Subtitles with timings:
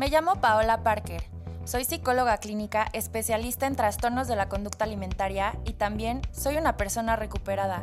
[0.00, 1.22] Me llamo Paola Parker.
[1.66, 7.16] Soy psicóloga clínica especialista en trastornos de la conducta alimentaria y también soy una persona
[7.16, 7.82] recuperada.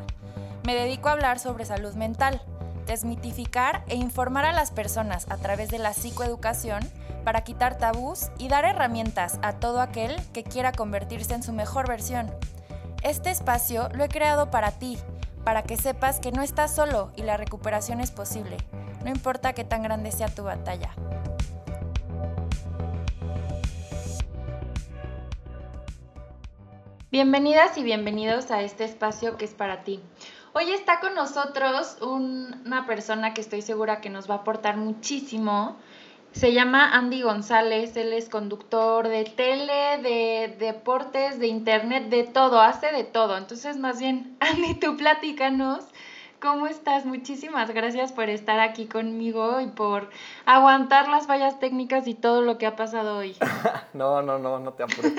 [0.64, 2.42] Me dedico a hablar sobre salud mental,
[2.88, 6.80] desmitificar e informar a las personas a través de la psicoeducación
[7.24, 11.88] para quitar tabús y dar herramientas a todo aquel que quiera convertirse en su mejor
[11.88, 12.34] versión.
[13.04, 14.98] Este espacio lo he creado para ti,
[15.44, 18.58] para que sepas que no estás solo y la recuperación es posible,
[19.04, 20.96] no importa qué tan grande sea tu batalla.
[27.10, 30.02] Bienvenidas y bienvenidos a este espacio que es para ti.
[30.52, 35.78] Hoy está con nosotros una persona que estoy segura que nos va a aportar muchísimo.
[36.34, 42.60] Se llama Andy González, él es conductor de tele, de deportes, de internet, de todo,
[42.60, 43.38] hace de todo.
[43.38, 45.86] Entonces, más bien, Andy, tú platícanos
[46.40, 47.04] ¿Cómo estás?
[47.04, 50.12] Muchísimas gracias por estar aquí conmigo y por
[50.46, 53.36] aguantar las fallas técnicas y todo lo que ha pasado hoy.
[53.94, 55.14] no, no, no, no te apures,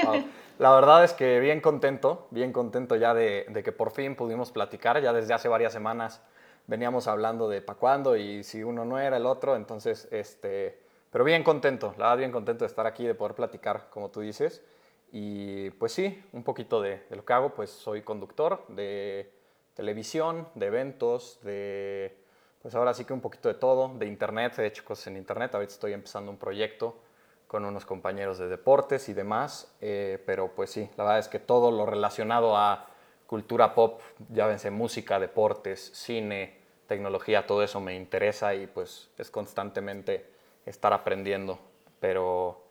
[0.58, 5.00] La verdad es que bien contento, bien contento ya de, que por fin pudimos platicar.
[5.00, 6.20] Ya desde hace varias semanas
[6.66, 9.54] veníamos hablando de para cuándo y si uno no era el otro.
[9.54, 10.80] Entonces, este,
[11.12, 14.20] pero bien contento, la verdad bien contento de estar aquí, de poder platicar, como tú
[14.20, 14.64] dices.
[15.12, 19.30] Y pues sí, un poquito de, de lo que hago, pues soy conductor de
[19.74, 22.16] televisión, de eventos, de,
[22.60, 25.54] pues ahora sí que un poquito de todo, de internet, he hecho cosas en internet,
[25.54, 26.96] ahorita estoy empezando un proyecto
[27.48, 31.38] con unos compañeros de deportes y demás, eh, pero pues sí, la verdad es que
[31.38, 32.86] todo lo relacionado a
[33.26, 39.30] cultura pop, ya vense música, deportes, cine, tecnología, todo eso me interesa y pues es
[39.30, 40.26] constantemente
[40.66, 41.58] estar aprendiendo,
[42.00, 42.62] pero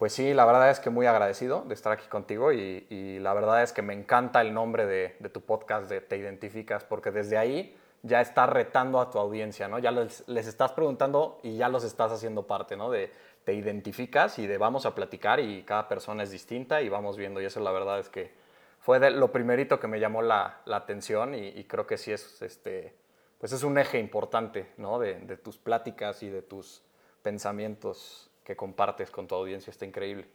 [0.00, 3.62] pues sí, la verdad es que muy agradecido de estar aquí contigo y, la verdad
[3.62, 7.76] es que me encanta el nombre de, tu podcast de Te Identificas porque desde ahí
[8.02, 9.78] ya estás retando a tu audiencia, ¿no?
[9.78, 12.90] Ya les, estás preguntando y ya los estás haciendo parte, ¿no?
[12.90, 13.12] De
[13.44, 17.40] te identificas y de vamos a platicar y cada persona es distinta y vamos viendo
[17.40, 18.32] y eso la verdad es que
[18.80, 22.94] fue lo primerito que me llamó la, atención y, creo que sí es, este,
[23.38, 24.98] pues es un eje importante, ¿no?
[24.98, 26.82] De, de tus pláticas y de tus
[27.22, 29.70] pensamientos que compartes con tu audiencia.
[29.70, 30.26] Está increíble.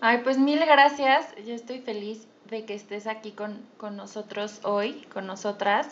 [0.00, 1.34] Ay, pues mil gracias.
[1.44, 3.66] Yo estoy feliz de que estés aquí con,
[3.96, 5.88] nosotros hoy, con nosotras.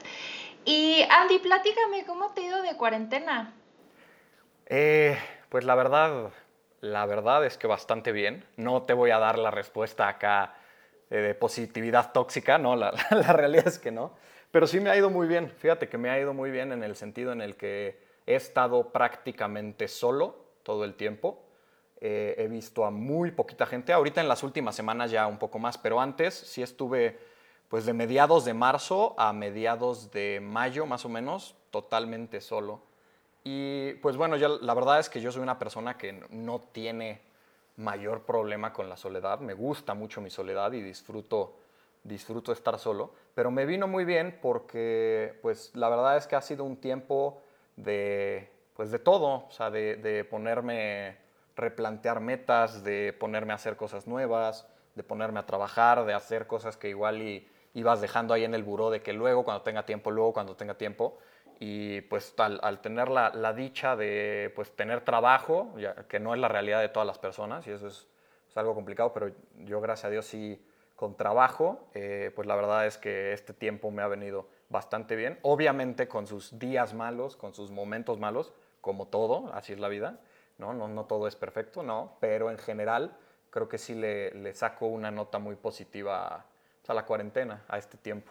[0.64, 3.54] Y Andy, platícame, ¿cómo te ha ido de cuarentena?
[4.66, 5.16] Eh,
[5.56, 6.32] pues la verdad,
[6.82, 8.44] la verdad es que bastante bien.
[8.58, 10.52] No te voy a dar la respuesta acá
[11.08, 12.76] eh, de positividad tóxica, ¿no?
[12.76, 14.12] La, la, realidad es que no.
[14.50, 15.48] Pero sí me ha ido muy bien.
[15.48, 18.92] Fíjate que me ha ido muy bien en el sentido en el que he estado
[18.92, 21.42] prácticamente solo todo el tiempo.
[22.02, 25.58] Eh, he visto a muy poquita gente, ahorita en las últimas semanas ya un poco
[25.58, 27.18] más, pero antes sí estuve
[27.68, 32.82] pues de mediados de marzo a mediados de mayo más o menos, totalmente solo.
[33.48, 37.20] Y pues bueno, ya la verdad es que yo soy una persona que no tiene
[37.76, 41.54] mayor problema con la soledad, me gusta mucho mi soledad y disfruto,
[42.02, 46.40] disfruto estar solo, pero me vino muy bien porque pues la verdad es que ha
[46.40, 47.40] sido un tiempo
[47.76, 51.16] de pues de todo, o sea, de, ponerme,
[51.54, 56.76] replantear metas, de ponerme a hacer cosas nuevas, de ponerme a trabajar, de hacer cosas
[56.76, 60.10] que igual y, ibas dejando ahí en el buró de que luego, cuando tenga tiempo,
[60.10, 61.18] luego cuando tenga tiempo.
[61.58, 66.48] Y pues al, tener la, dicha de pues, tener trabajo, ya, que no es la
[66.48, 68.06] realidad de todas las personas, y eso es,
[68.54, 69.30] algo complicado, pero
[69.66, 70.58] yo gracias a Dios sí
[70.94, 75.38] con trabajo, eh, pues la verdad es que este tiempo me ha venido bastante bien.
[75.42, 80.20] Obviamente con sus días malos, con sus momentos malos, como todo, así es la vida,
[80.56, 80.72] ¿no?
[80.72, 83.14] No, no todo es perfecto, no, pero en general
[83.50, 86.46] creo que sí le, le saco una nota muy positiva
[86.88, 88.30] a, la cuarentena, a este tiempo.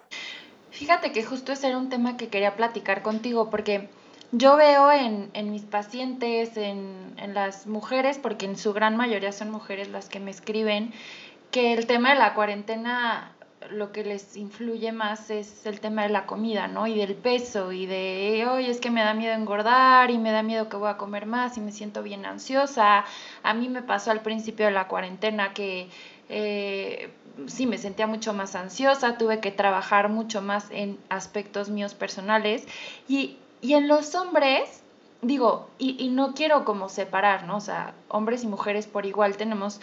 [0.75, 3.87] Fíjate que justo ese era un tema que quería platicar contigo, porque
[4.33, 9.31] yo veo en, en mis pacientes, en, en, las mujeres, porque en su gran mayoría
[9.31, 10.91] son mujeres las que me escriben,
[11.49, 13.31] que el tema de la cuarentena
[13.71, 16.87] lo que les influye más es el tema de la comida, ¿no?
[16.87, 20.43] Y del peso y de, hoy es que me da miedo engordar y me da
[20.43, 23.05] miedo que voy a comer más y me siento bien ansiosa.
[23.43, 25.87] A mí me pasó al principio de la cuarentena que
[26.27, 27.09] eh,
[27.47, 32.65] sí me sentía mucho más ansiosa, tuve que trabajar mucho más en aspectos míos personales
[33.07, 34.81] y, y en los hombres
[35.21, 37.57] digo, y, y, no quiero como separar, ¿no?
[37.57, 39.81] O sea, hombres y mujeres por igual tenemos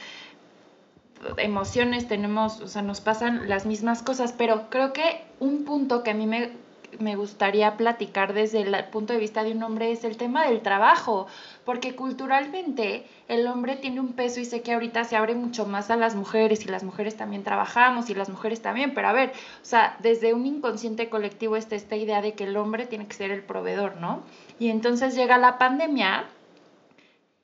[1.37, 6.10] emociones, tenemos, o sea, nos pasan las mismas cosas, pero creo que un punto que
[6.10, 6.52] a mí me,
[6.98, 10.60] me gustaría platicar desde el punto de vista de un hombre es el tema del
[10.60, 11.26] trabajo,
[11.64, 15.90] porque culturalmente el hombre tiene un peso y sé que ahorita se abre mucho más
[15.90, 19.30] a las mujeres y las mujeres también trabajamos y las mujeres también, pero a ver,
[19.30, 23.14] o sea, desde un inconsciente colectivo está esta idea de que el hombre tiene que
[23.14, 24.22] ser el proveedor, ¿no?
[24.58, 26.26] Y entonces llega la pandemia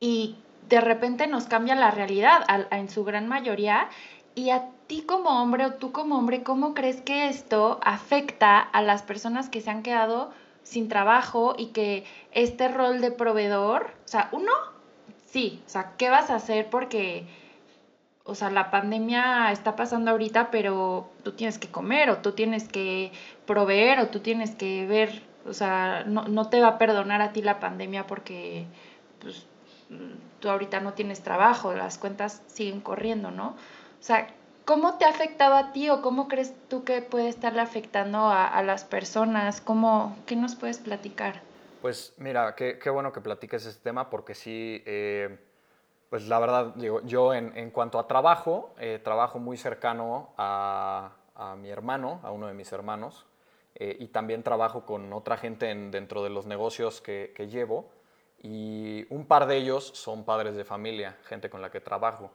[0.00, 0.36] y
[0.68, 3.88] de repente nos cambia la realidad en su gran mayoría.
[4.34, 8.82] Y a ti como hombre o tú como hombre, ¿cómo crees que esto afecta a
[8.82, 10.31] las personas que se han quedado
[10.62, 14.52] sin trabajo y que este rol de proveedor, o sea, uno,
[15.26, 16.69] sí, o sea, ¿qué vas a hacer?
[16.70, 17.26] Porque,
[18.25, 22.67] o sea, la pandemia está pasando ahorita, pero tú tienes que comer o tú tienes
[22.69, 23.12] que
[23.46, 27.32] proveer o tú tienes que ver, o sea, no, no te va a perdonar a
[27.32, 28.67] ti la pandemia porque,
[29.20, 29.46] pues,
[30.40, 33.49] tú ahorita no tienes trabajo, las cuentas siguen corriendo, ¿no?
[33.49, 34.29] O sea,
[34.68, 38.62] ¿cómo te ha afectado a ti o cómo crees tú que puede estarle afectando a,
[38.62, 39.62] las personas?
[39.62, 41.40] ¿Cómo, ¿Qué nos puedes platicar?
[41.80, 45.38] Pues mira, qué, qué bueno que platiques este tema porque sí, eh,
[46.10, 51.12] pues la verdad, digo, yo en, en cuanto a trabajo, eh, trabajo muy cercano a,
[51.34, 53.24] a, mi hermano, a uno de mis hermanos,
[53.74, 57.88] eh, y también trabajo con otra gente en, dentro de los negocios que, que llevo
[58.42, 62.32] y un par de ellos son padres de familia, gente con la que trabajo.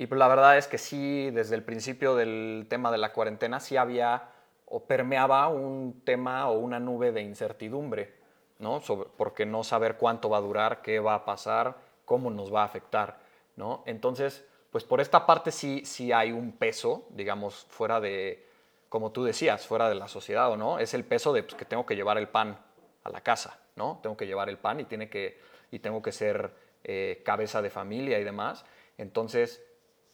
[0.00, 3.60] Y pues la verdad es que sí, desde el principio del tema de la cuarentena
[3.60, 4.30] sí había
[4.64, 8.14] o permeaba un tema o una nube de incertidumbre,
[8.60, 8.80] ¿no?
[8.80, 11.76] Sobre, porque no saber cuánto va a durar, qué va a pasar,
[12.06, 13.18] cómo nos va a afectar,
[13.56, 13.82] ¿no?
[13.84, 18.46] Entonces, pues por esta parte sí, sí hay un peso, digamos, fuera de,
[18.88, 20.78] como tú decías, fuera de la sociedad, ¿o no?
[20.78, 22.58] Es el peso de pues, que tengo que llevar el pan
[23.04, 24.00] a la casa, ¿no?
[24.02, 25.38] Tengo que llevar el pan y, tiene que,
[25.70, 26.54] y tengo que ser
[26.84, 28.64] eh, cabeza de familia y demás.
[28.96, 29.62] Entonces,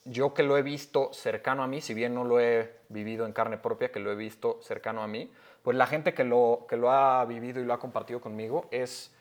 [0.06, 3.32] yo que lo he visto cercano a mí, si bien no lo he vivido en
[3.32, 5.30] carne propia, que lo he visto cercano a mí,
[5.62, 9.12] pues la gente que lo, que lo ha vivido y lo ha compartido conmigo es,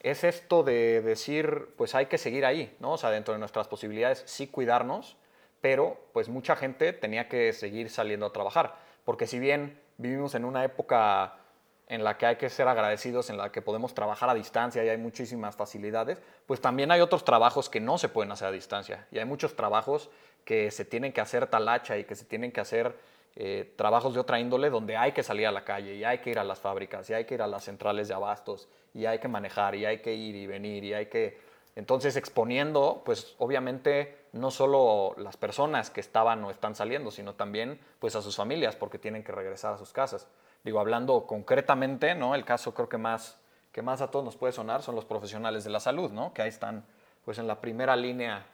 [0.00, 2.92] es esto de decir, pues hay que seguir ahí, ¿no?
[2.92, 5.16] O sea, dentro de nuestras posibilidades sí cuidarnos,
[5.60, 10.44] pero pues mucha gente tenía que seguir saliendo a trabajar, porque si bien vivimos en
[10.44, 11.38] una época
[11.86, 14.88] en la que hay que ser agradecidos, en la que podemos trabajar a distancia y
[14.88, 19.06] hay muchísimas facilidades, pues también hay otros trabajos que no se pueden hacer a distancia.
[19.10, 20.10] Y hay muchos trabajos
[20.44, 22.94] que se tienen que hacer talacha y que se tienen que hacer
[23.36, 26.30] eh, trabajos de otra índole donde hay que salir a la calle y hay que
[26.30, 29.18] ir a las fábricas y hay que ir a las centrales de abastos y hay
[29.18, 31.38] que manejar y hay que ir y venir y hay que...
[31.76, 37.80] Entonces exponiendo, pues obviamente no solo las personas que estaban o están saliendo, sino también
[37.98, 40.28] pues a sus familias porque tienen que regresar a sus casas
[40.64, 42.34] digo, hablando concretamente, ¿no?
[42.34, 43.38] El caso creo que más,
[43.70, 46.32] que más a todos nos puede sonar son los profesionales de la salud, ¿no?
[46.32, 46.84] Que ahí están,
[47.24, 48.46] pues, en la primera línea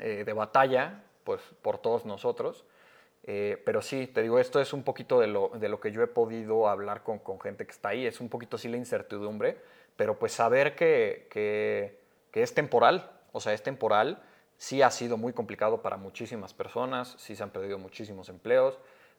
[0.00, 2.64] eh, de batalla, pues, por todos nosotros.
[3.24, 6.02] Eh, pero sí, te digo, esto es un poquito de lo, de lo que yo
[6.02, 8.06] he podido hablar con, con, gente que está ahí.
[8.06, 9.58] Es un poquito sí la incertidumbre,
[9.96, 11.98] pero pues saber que, que,
[12.32, 14.22] es temporal, o sea, es temporal,
[14.56, 18.78] sí ha sido muy complicado para muchísimas personas, sí se han perdido muchísimos empleos,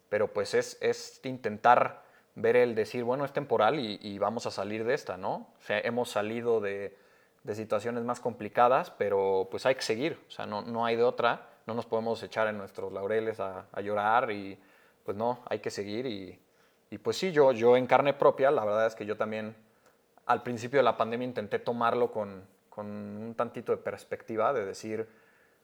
[0.10, 2.02] pero pues es, es intentar
[2.36, 5.50] ver el decir, bueno, es temporal y, vamos a salir de esta, ¿no?
[5.60, 6.98] O sea, hemos salido de,
[7.44, 11.04] de, situaciones más complicadas, pero pues hay que seguir, o sea, no, no hay de
[11.04, 14.60] otra, no nos podemos echar en nuestros laureles a, llorar y
[15.04, 16.40] pues no, hay que seguir y,
[16.90, 19.56] y, pues sí, yo, yo en carne propia, la verdad es que yo también
[20.26, 25.08] al principio de la pandemia intenté tomarlo con, con un tantito de perspectiva, de decir,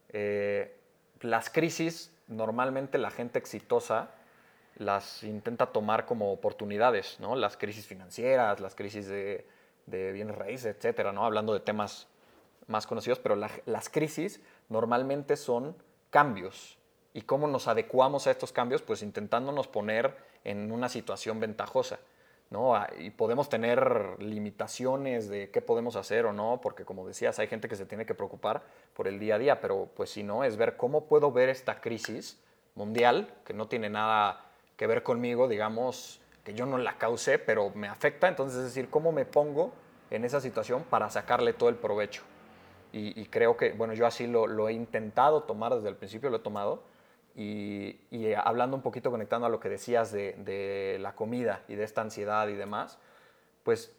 [0.10, 0.78] eh,
[1.22, 4.12] las crisis, normalmente la gente exitosa,
[4.76, 7.36] las intenta tomar como oportunidades, ¿no?
[7.36, 9.48] Las crisis financieras, las crisis de,
[9.88, 11.26] de bienes raíces, etcétera, ¿no?
[11.26, 12.08] Hablando de temas
[12.68, 15.76] más conocidos, pero las crisis normalmente son
[16.10, 16.78] cambios.
[17.14, 18.84] ¿Y cómo nos adecuamos a estos cambios?
[18.84, 22.00] Pues intentándonos poner en una situación ventajosa,
[22.50, 22.76] ¿no?
[22.76, 27.48] Ah, y podemos tener limitaciones de qué podemos hacer o no, porque como decías, hay
[27.48, 28.62] gente que se tiene que preocupar
[28.94, 31.82] por el día a día, pero pues si no, es ver cómo puedo ver esta
[31.82, 32.40] crisis
[32.76, 37.72] mundial, que no tiene nada que ver conmigo, digamos, que yo no la causé, pero
[37.76, 38.30] me afecta.
[38.30, 39.74] Entonces, es decir, cómo me pongo
[40.10, 42.24] en esa situación para sacarle todo el provecho.
[42.94, 46.40] Y, creo que, bueno, yo así lo, he intentado tomar desde el principio, lo he
[46.40, 46.84] tomado.
[47.36, 47.98] Y,
[48.34, 52.48] hablando un poquito, conectando a lo que decías de, la comida y de esta ansiedad
[52.48, 52.98] y demás,
[53.64, 53.94] pues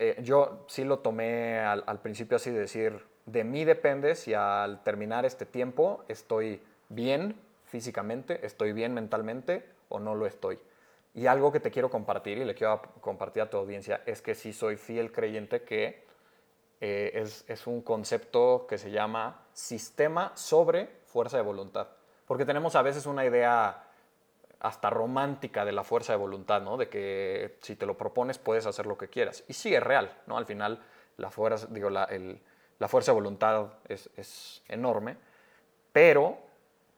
[0.00, 4.34] eh, yo sí lo tomé al, al principio así de decir, de mí depende si
[4.34, 10.58] al terminar este tiempo estoy bien físicamente, estoy bien mentalmente o no lo estoy.
[11.14, 14.34] Y algo que te quiero compartir y le quiero compartir a tu audiencia es que
[14.34, 16.06] sí soy fiel creyente que
[16.80, 21.88] eh, es, es, un concepto que se llama sistema sobre fuerza de voluntad.
[22.26, 23.84] Porque tenemos a veces una idea
[24.58, 26.76] hasta romántica de la fuerza de voluntad, ¿no?
[26.76, 29.44] De que si te lo propones puedes hacer lo que quieras.
[29.48, 30.38] Y sí es real, ¿no?
[30.38, 30.82] Al final
[31.18, 32.40] la fuerza, digo, la, el,
[32.78, 35.16] la fuerza de voluntad es, es enorme,
[35.92, 36.38] pero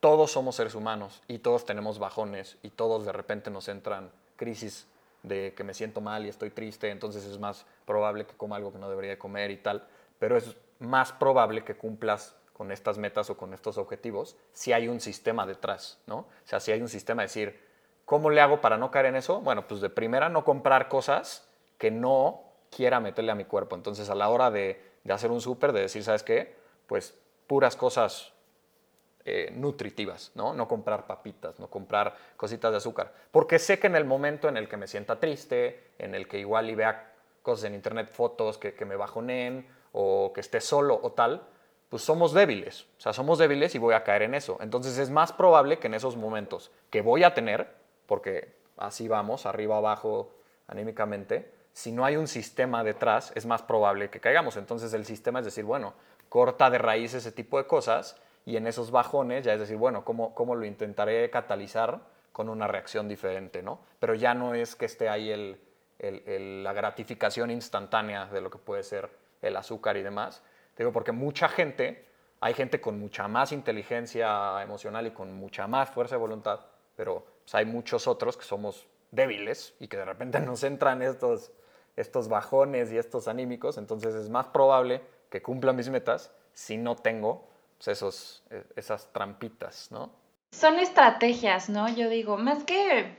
[0.04, 4.86] todos somos seres humanos y todos tenemos bajones y todos de repente nos entran crisis
[5.22, 8.70] de que me siento mal y estoy triste, entonces es más probable que coma algo
[8.70, 9.88] que no debería comer y tal.
[10.18, 14.88] Pero es más probable que cumplas con estas metas o con estos objetivos si hay
[14.88, 16.16] un sistema detrás, ¿no?
[16.16, 17.58] O sea, si hay un sistema de decir,
[18.04, 19.40] ¿cómo le hago para no caer en eso?
[19.40, 23.74] Bueno, pues de primera no comprar cosas que no quiera meterle a mi cuerpo.
[23.74, 26.54] Entonces, a la hora de, de hacer un súper, de decir, ¿sabes qué?
[26.88, 27.14] Pues
[27.46, 28.33] puras cosas
[29.24, 30.52] eh, nutritivas, ¿no?
[30.52, 33.12] No comprar papitas, no comprar cositas de azúcar.
[33.30, 36.38] Porque sé que en el momento en el que me sienta triste, en el que
[36.38, 37.12] igual y vea
[37.42, 41.42] cosas en internet, fotos que, que me bajonen o que esté solo o tal,
[41.88, 42.82] pues somos débiles.
[42.98, 44.58] O sea, somos débiles y voy a caer en eso.
[44.60, 47.68] Entonces es más probable que en esos momentos que voy a tener,
[48.06, 50.34] porque así vamos, arriba, abajo,
[50.66, 54.56] anímicamente, si no hay un sistema detrás, es más probable que caigamos.
[54.56, 55.94] Entonces el sistema es decir, bueno,
[56.28, 58.16] corta de raíz ese tipo de cosas
[58.46, 62.00] y en esos bajones ya es decir, bueno, ¿cómo, cómo lo intentaré catalizar
[62.32, 63.78] con una reacción diferente, ¿no?
[63.98, 65.60] Pero ya no es que esté ahí el,
[65.98, 69.08] el, la gratificación instantánea de lo que puede ser
[69.40, 70.42] el azúcar y demás.
[70.76, 72.04] Digo, porque mucha gente,
[72.40, 76.60] hay gente con mucha más inteligencia emocional y con mucha más fuerza de voluntad,
[76.96, 81.52] pero pues, hay muchos otros que somos débiles y que de repente nos entran estos,
[81.96, 86.96] estos bajones y estos anímicos, entonces es más probable que cumpla mis metas si no
[86.96, 87.53] tengo
[87.84, 90.10] pues, esos, e, esas trampitas, ¿no?
[90.52, 91.88] Son estrategias, ¿no?
[91.88, 93.16] Yo digo, más que,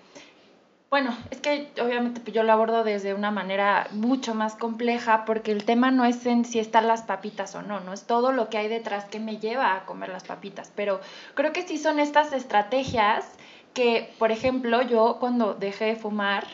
[0.89, 5.65] bueno, es que obviamente yo lo abordo desde una manera mucho más compleja porque el
[5.65, 8.57] tema no es en si están las papitas o no, no es todo lo que
[8.57, 11.01] hay detrás que me lleva a comer las papitas, pero
[11.33, 13.25] creo que sí son estas estrategias
[13.73, 16.45] que, por ejemplo, yo cuando dejé de fumar,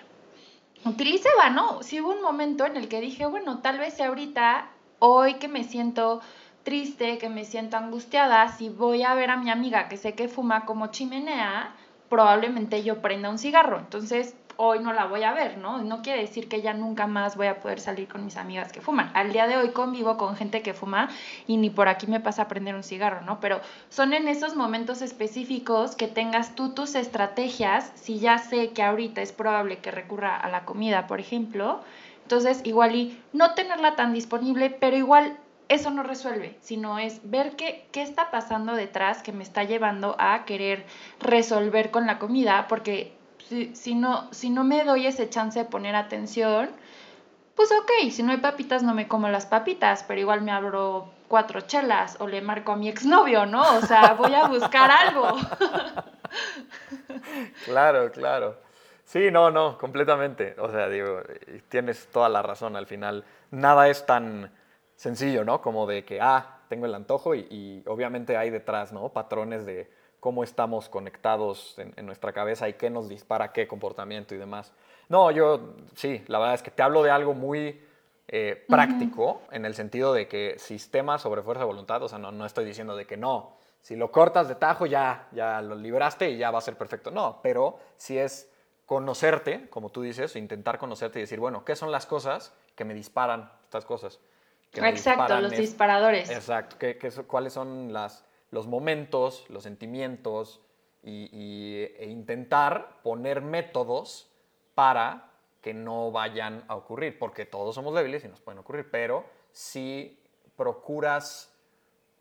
[0.84, 1.84] utilizaba, ¿no?
[1.84, 5.48] Sí hubo un momento en el que dije, bueno, tal vez si ahorita, hoy que
[5.48, 6.22] me siento
[6.63, 10.27] triste, que me siento angustiada, si voy a ver a mi amiga que sé que
[10.27, 11.74] fuma como chimenea,
[12.10, 13.80] probablemente yo prenda un cigarro.
[13.80, 15.80] Entonces, hoy no la voy a ver, ¿no?
[15.80, 18.82] No quiere decir que ya nunca más voy a poder salir con mis amigas que
[18.82, 19.10] fuman.
[19.15, 21.10] Al día de hoy convivo con gente que fuma
[21.48, 23.39] y ni por aquí me pasa a prender un cigarro, ¿no?
[23.39, 28.84] Pero son en esos momentos específicos que tengas tú tus estrategias, si ya sé que
[28.84, 31.82] ahorita es probable que recurra a la comida, por ejemplo,
[32.22, 35.38] entonces igual y no tenerla tan disponible, pero igual
[35.72, 40.18] eso no resuelve, sino es ver qué, qué está pasando detrás que me está llevando
[40.20, 40.86] a querer
[41.22, 43.13] resolver con la comida, porque
[43.48, 46.70] si, si, no, si no me doy ese chance de poner atención,
[47.56, 51.10] pues ok, si no hay papitas no me como las papitas, pero igual me abro
[51.30, 53.62] cuatro chelas o le marco a mi exnovio, ¿no?
[53.78, 55.38] O sea, voy a buscar algo.
[57.66, 58.58] claro, claro.
[59.06, 60.56] Sí, no, no, completamente.
[60.60, 61.22] O sea, digo,
[61.70, 63.24] tienes toda la razón al final.
[63.51, 64.51] Nada es tan
[65.01, 65.63] sencillo, ¿no?
[65.63, 69.10] Como de que, ah, tengo el antojo y, obviamente hay detrás, ¿no?
[69.10, 69.89] Patrones de
[70.20, 74.72] cómo estamos conectados en, nuestra cabeza y qué nos dispara qué comportamiento y demás.
[75.10, 77.81] No, yo sí, la verdad es que te hablo de algo muy
[78.27, 82.31] eh, práctico en el sentido de que sistema sobre fuerza de voluntad, o sea, no,
[82.31, 86.29] no estoy diciendo de que no, si lo cortas de tajo ya, ya lo libraste
[86.29, 87.10] y ya va a ser perfecto.
[87.10, 88.51] No, pero si es
[88.86, 92.93] conocerte, como tú dices, intentar conocerte y decir, bueno, ¿qué son las cosas que me
[92.93, 94.20] disparan estas cosas?
[94.74, 96.30] Exacto, los disparadores.
[96.30, 96.98] Exacto, que,
[97.28, 100.62] cuáles son las, los momentos, los sentimientos
[101.04, 104.30] y, e intentar poner métodos
[104.75, 109.25] para que no vayan a ocurrir, porque todos somos débiles y nos pueden ocurrir, pero
[109.51, 110.20] si
[110.56, 111.54] procuras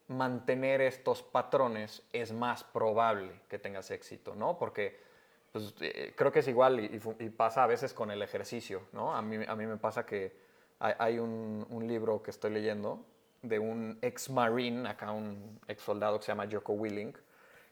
[0.09, 4.59] mantener estos patrones, es más probable que tengas éxito, ¿no?
[4.59, 5.00] Porque
[5.52, 9.14] pues, eh, creo que es igual y, y, pasa a veces con el ejercicio, ¿no?
[9.14, 10.50] A mí, a mí me pasa que
[10.80, 13.04] hay, un, libro que estoy leyendo
[13.42, 17.14] de un ex marine, acá un ex soldado que se llama Joko Willing,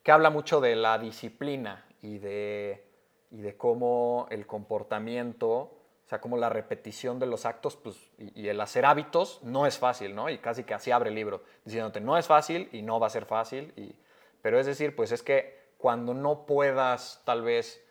[0.02, 2.84] que habla mucho de la disciplina y de,
[3.30, 8.48] y de cómo el comportamiento, o sea, cómo la repetición de los actos pues, y,
[8.48, 10.28] el hacer hábitos no es fácil, ¿no?
[10.28, 13.10] Y casi que así abre el libro, diciéndote, no es fácil y no va a
[13.10, 13.94] ser fácil, y,
[14.42, 17.82] pero es decir, pues es que cuando no puedas tal vez...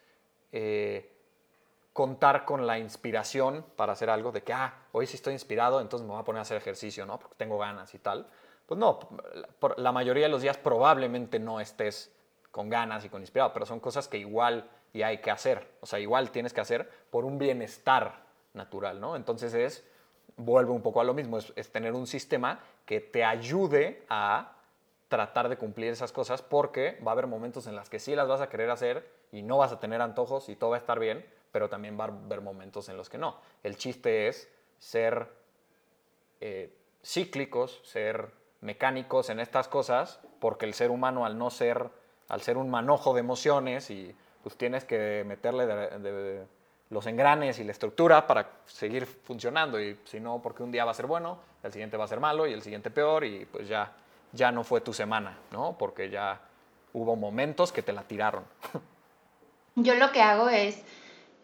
[0.52, 1.17] Eh,
[1.98, 6.06] contar con la inspiración para hacer algo, de que, ah, hoy sí estoy inspirado, entonces
[6.06, 7.18] me voy a poner a hacer ejercicio, ¿no?
[7.18, 8.28] Porque tengo ganas y tal.
[8.68, 9.00] Pues no,
[9.58, 12.16] por la mayoría de los días probablemente no estés
[12.52, 15.68] con ganas y con inspirado, pero son cosas que igual y hay que hacer.
[15.82, 18.22] O sea, igual tienes que hacer por un bienestar
[18.54, 19.16] natural, ¿no?
[19.16, 19.84] Entonces es,
[20.36, 24.54] vuelve un poco a lo mismo, es, es tener un sistema que te ayude a
[25.08, 28.28] tratar de cumplir esas cosas porque va a haber momentos en los que sí las
[28.28, 31.00] vas a querer hacer y no vas a tener antojos y todo va a estar
[31.00, 31.26] bien,
[31.58, 33.36] pero también va a haber momentos en los que no.
[33.64, 34.48] El chiste es
[34.78, 35.28] ser
[36.40, 36.72] eh,
[37.04, 38.30] cíclicos, ser
[38.62, 41.90] mecánicos en estas cosas, porque el ser humano al no ser,
[42.30, 46.46] al ser un manojo de emociones y pues tienes que meterle
[46.92, 49.82] los engranes y la estructura para seguir funcionando.
[49.82, 52.20] Y si no, porque un día va a ser bueno, el siguiente va a ser
[52.20, 53.94] malo y el siguiente peor y pues ya,
[54.32, 55.76] ya no fue tu semana, ¿no?
[55.76, 56.40] Porque ya
[56.94, 58.44] hubo momentos que te la tiraron.
[59.76, 60.84] Yo lo que hago es,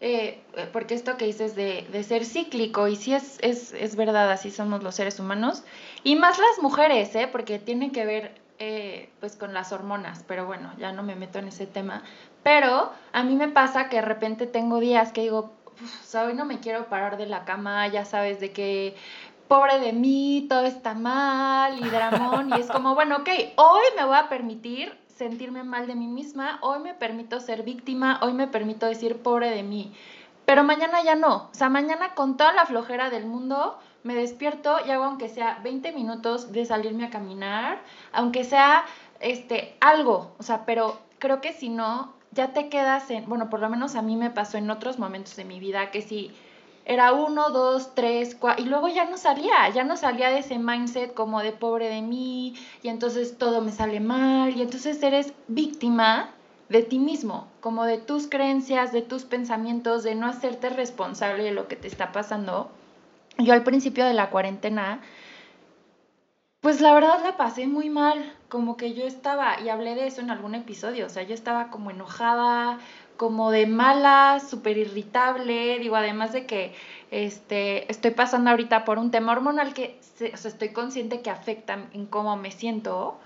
[0.06, 0.38] eh,
[0.74, 4.82] porque esto que dices de, ser cíclico, y sí es, es, es, verdad, así somos
[4.82, 5.64] los seres humanos,
[6.02, 7.26] y más las mujeres, ¿eh?
[7.26, 11.38] porque tiene que ver eh, pues con las hormonas, pero bueno, ya no me meto
[11.38, 12.02] en ese tema.
[12.42, 15.54] Pero a mí me pasa que de repente tengo días que digo,
[16.12, 18.94] hoy no me quiero parar de la cama, ya sabes, de que
[19.48, 24.04] pobre de mí, todo está mal y dramón, y es como, bueno, ok, hoy me
[24.04, 28.48] voy a permitir sentirme mal de mí misma, hoy me permito ser víctima, hoy me
[28.48, 29.92] permito decir pobre de mí,
[30.44, 34.76] pero mañana ya no, o sea, mañana con toda la flojera del mundo me despierto
[34.86, 37.80] y hago aunque sea 20 minutos de salirme a caminar,
[38.12, 38.84] aunque sea
[39.20, 43.60] este algo, o sea, pero creo que si no ya te quedas en, bueno, por
[43.60, 46.34] lo menos a mí me pasó en otros momentos de mi vida que si
[46.86, 50.58] era uno, dos, tres, cuatro, y luego ya no salía, ya no salía de ese
[50.58, 55.32] mindset como de pobre de mí, y entonces todo me sale mal, y entonces eres
[55.48, 56.30] víctima
[56.68, 61.52] de ti mismo, como de tus creencias, de tus pensamientos, de no hacerte responsable de
[61.52, 62.70] lo que te está pasando.
[63.38, 65.00] Yo al principio de la cuarentena,
[66.60, 70.20] pues la verdad la pasé muy mal, como que yo estaba, y hablé de eso
[70.20, 72.78] en algún episodio, o sea, yo estaba como enojada,
[73.16, 76.74] como de mala, súper irritable, digo, además de que
[77.10, 80.00] este, estoy pasando ahorita por un tema hormonal que
[80.32, 83.18] o sea, estoy consciente que afecta en cómo me siento.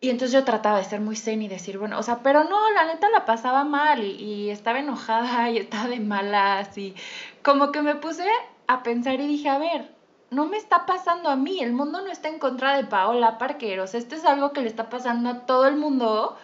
[0.00, 2.70] Y entonces yo trataba de ser muy zen y decir, bueno, o sea, pero no,
[2.70, 6.94] la neta la pasaba mal y, estaba enojada y estaba de malas y
[7.42, 8.26] como que me puse
[8.66, 9.90] a pensar y dije, a ver,
[10.30, 13.80] no me está pasando a mí, el mundo no está en contra de Paola Parker,
[13.80, 16.36] o sea, esto es algo que le está pasando a todo el mundo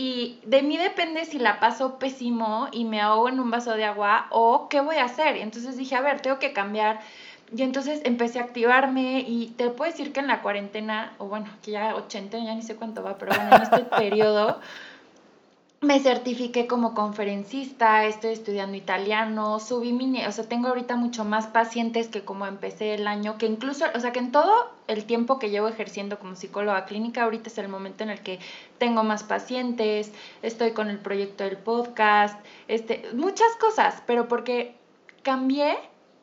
[0.00, 3.84] y de mí depende si la paso pésimo y me ahogo en un vaso de
[3.84, 5.36] agua o qué voy a hacer.
[5.36, 7.00] Y entonces dije, a ver, tengo que cambiar.
[7.52, 11.48] Y entonces empecé a activarme y te puedo decir que en la cuarentena, o bueno,
[11.64, 14.60] que ya 80, ya ni sé cuánto va, pero bueno, en este periodo
[15.80, 21.46] me certifiqué como conferencista, estoy estudiando italiano, subí mi, o sea, tengo ahorita mucho más
[21.46, 25.38] pacientes que como empecé el año, que incluso, o sea, que en todo el tiempo
[25.38, 28.40] que llevo ejerciendo como psicóloga clínica, ahorita es el momento en el que
[28.78, 30.12] tengo más pacientes,
[30.42, 34.74] estoy con el proyecto del podcast, este, muchas cosas, pero porque
[35.22, 35.78] cambié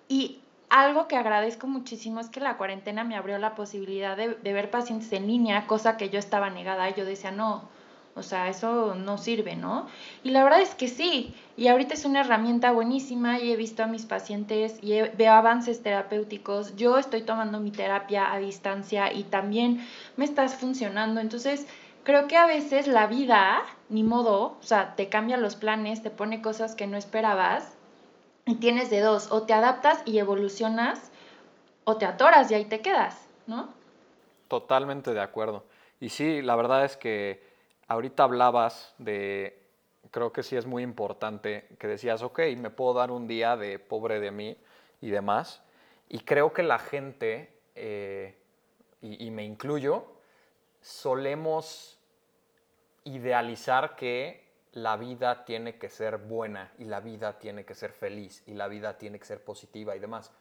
[0.10, 0.40] y
[0.70, 4.70] algo que agradezco muchísimo es que la cuarentena me abrió la posibilidad de, de ver
[4.70, 7.70] pacientes en línea, cosa que yo estaba negada, yo decía, no,
[8.16, 9.88] o sea, eso no sirve, ¿no?
[10.24, 11.36] Y la verdad es que sí.
[11.58, 15.84] Y ahorita es una herramienta buenísima y he visto a mis pacientes y veo avances
[15.84, 16.78] terapéuticos.
[16.78, 21.20] Yo estoy tomando mi terapia a distancia y también me estás funcionando.
[21.20, 21.68] Entonces,
[22.06, 26.10] creo que a veces la vida, ni modo, o sea, te cambia los planes, te
[26.10, 27.76] pone cosas que no esperabas
[28.46, 31.12] y tienes de dos, o te adaptas y evolucionas
[31.84, 33.70] o te atoras y ahí te quedas, ¿no?
[34.48, 35.66] Totalmente de acuerdo.
[36.00, 37.55] Y sí, la verdad es que
[37.88, 39.62] ahorita hablabas de,
[40.12, 43.80] creo que sí es muy importante, que decías, ok, me puedo dar un día de
[43.80, 44.58] pobre de mí
[45.02, 45.62] y demás.
[46.10, 48.38] Y creo que la gente, eh,
[49.02, 50.06] y, y me incluyo,
[50.82, 51.98] solemos
[53.04, 58.44] idealizar que la vida tiene que ser buena y la vida tiene que ser feliz
[58.46, 60.32] y la vida tiene que ser positiva y demás.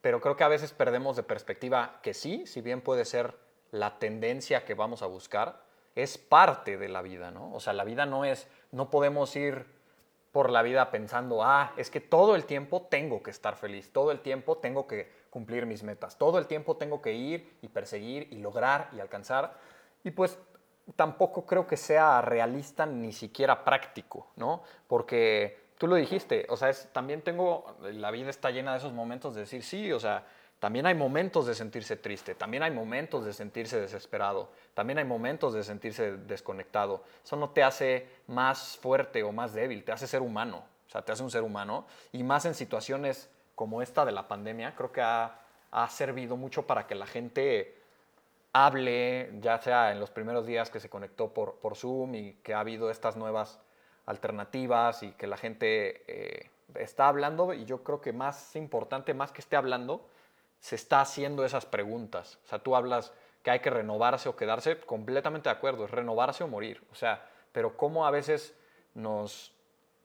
[0.00, 3.34] Pero creo que a veces perdemos de perspectiva que sí, si bien puede ser
[3.70, 5.62] la tendencia que vamos a buscar,
[5.94, 7.52] es parte de la vida, ¿no?
[7.52, 9.66] O sea, la vida no es, no podemos ir
[10.32, 14.12] por la vida pensando, ah, es que todo el tiempo tengo que estar feliz, todo
[14.12, 18.28] el tiempo tengo que cumplir mis metas, todo el tiempo tengo que ir y perseguir
[18.30, 19.56] y lograr y alcanzar.
[20.04, 20.38] Y pues
[20.96, 24.62] tampoco creo que sea realista ni siquiera práctico, ¿no?
[24.86, 29.34] Porque tú lo dijiste, o sea, también tengo, la vida está llena de esos momentos
[29.34, 30.26] de decir, sí, o sea,
[30.60, 35.54] también hay momentos de sentirse triste, también hay momentos de sentirse desesperado, también hay momentos
[35.54, 37.02] de sentirse desconectado.
[37.24, 41.00] Eso no te hace más fuerte o más débil, te hace ser humano, o sea,
[41.00, 41.86] te hace un ser humano.
[42.12, 45.36] Y más en situaciones como esta de la pandemia, creo que ha,
[45.88, 47.78] servido mucho para que la gente
[48.52, 52.60] hable, ya sea en los primeros días que se conectó por, Zoom y que ha
[52.60, 53.60] habido estas nuevas
[54.04, 59.32] alternativas y que la gente eh, está hablando y yo creo que más importante, más
[59.32, 60.09] que esté hablando,
[60.60, 62.38] se está haciendo esas preguntas.
[62.44, 66.44] O sea, tú hablas que hay que renovarse o quedarse, completamente de acuerdo, es renovarse
[66.44, 66.82] o morir.
[66.92, 68.54] O sea, pero cómo a veces
[68.94, 69.52] nos,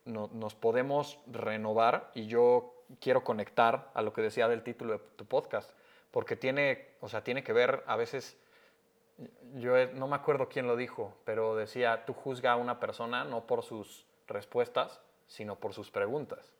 [0.06, 5.26] nos podemos renovar y yo quiero conectar a lo que decía del título de tu
[5.26, 5.72] podcast,
[6.12, 8.38] porque tiene, o sea, tiene que ver a veces,
[9.56, 13.46] yo no me acuerdo quién lo dijo, pero decía, tú juzga a una persona no
[13.48, 16.54] por sus respuestas, sino por sus preguntas.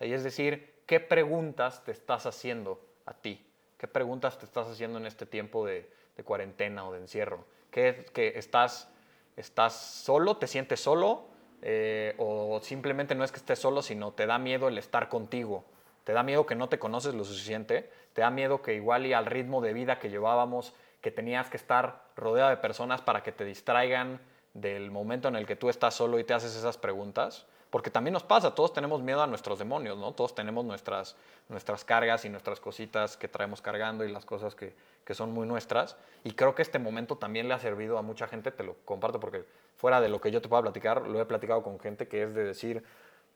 [0.00, 3.44] y es decir, ¿qué preguntas te estás haciendo a ti?
[3.78, 5.90] ¿Qué preguntas te estás haciendo en este tiempo de,
[6.24, 7.44] cuarentena o de encierro?
[7.70, 8.88] ¿Qué, que estás,
[9.36, 10.36] estás solo?
[10.36, 11.24] ¿Te sientes solo?
[11.62, 15.64] Eh, o simplemente no es que estés solo, sino te da miedo el estar contigo.
[16.04, 17.90] Te da miedo que no te conoces lo suficiente.
[18.12, 21.56] Te da miedo que igual y al ritmo de vida que llevábamos, que tenías que
[21.56, 24.20] estar rodeado de personas para que te distraigan
[24.54, 27.46] del momento en el que tú estás solo y te haces esas preguntas.
[27.72, 30.12] Porque también nos pasa, todos tenemos miedo a nuestros demonios, ¿no?
[30.12, 31.16] Todos tenemos nuestras,
[31.48, 34.74] nuestras cargas y nuestras cositas que traemos cargando y las cosas que,
[35.06, 35.96] que son muy nuestras.
[36.22, 39.18] Y creo que este momento también le ha servido a mucha gente, te lo comparto
[39.18, 39.46] porque
[39.78, 42.34] fuera de lo que yo te pueda platicar, lo he platicado con gente que es
[42.34, 42.84] de decir,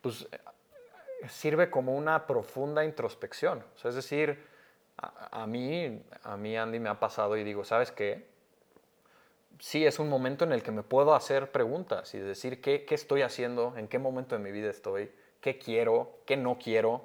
[0.02, 0.28] pues
[1.30, 3.64] sirve como una profunda introspección.
[3.74, 4.38] O sea, es decir,
[4.98, 8.26] a, a, mí, a mí Andy me ha pasado y digo, ¿sabes qué?
[9.58, 12.94] Sí es un momento en el que me puedo hacer preguntas y decir qué, qué
[12.94, 17.04] estoy haciendo, en qué momento de mi vida estoy, qué quiero, qué no quiero,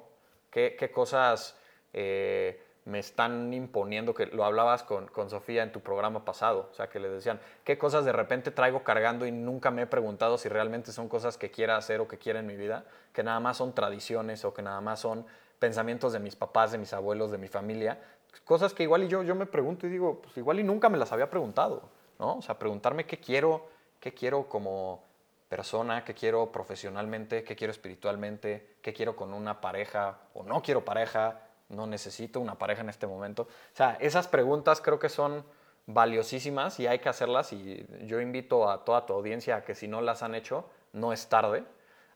[0.50, 1.56] qué, qué cosas
[1.92, 6.74] eh, me están imponiendo, que lo hablabas con, con, Sofía en tu programa pasado, o
[6.74, 10.36] sea, que le decían, qué cosas de repente traigo cargando y nunca me he preguntado
[10.36, 13.38] si realmente son cosas que quiera hacer o que quiera en mi vida, que nada
[13.38, 15.24] más son tradiciones o que nada más son
[15.60, 18.00] pensamientos de mis papás, de mis abuelos, de mi familia,
[18.44, 20.98] cosas que igual y yo, yo me pregunto y digo, pues igual y nunca me
[20.98, 21.88] las había preguntado.
[22.22, 22.36] ¿No?
[22.36, 23.66] O sea, preguntarme qué quiero,
[23.98, 25.02] qué quiero como
[25.48, 30.84] persona, qué quiero profesionalmente, qué quiero espiritualmente, qué quiero con una pareja o no quiero
[30.84, 33.42] pareja, no necesito una pareja en este momento.
[33.42, 35.44] O sea, esas preguntas creo que son
[35.86, 39.88] valiosísimas y hay que hacerlas y yo invito a toda tu audiencia a que si
[39.88, 41.64] no las han hecho, no es tarde,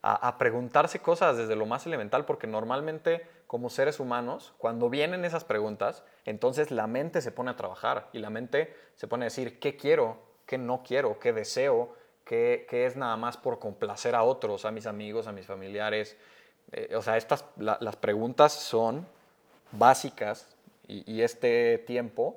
[0.03, 5.25] a, a preguntarse cosas desde lo más elemental porque normalmente como seres humanos, cuando vienen
[5.25, 9.27] esas preguntas, entonces la mente se pone a trabajar y la mente se pone a
[9.29, 14.25] decir qué quiero, qué no quiero, qué deseo, qué, es nada más por complacer a
[14.25, 16.17] otros, a mis amigos, a mis familiares.
[16.73, 19.07] Eh, o sea, estas, las preguntas son
[19.71, 20.49] básicas
[20.89, 22.37] y, este tiempo,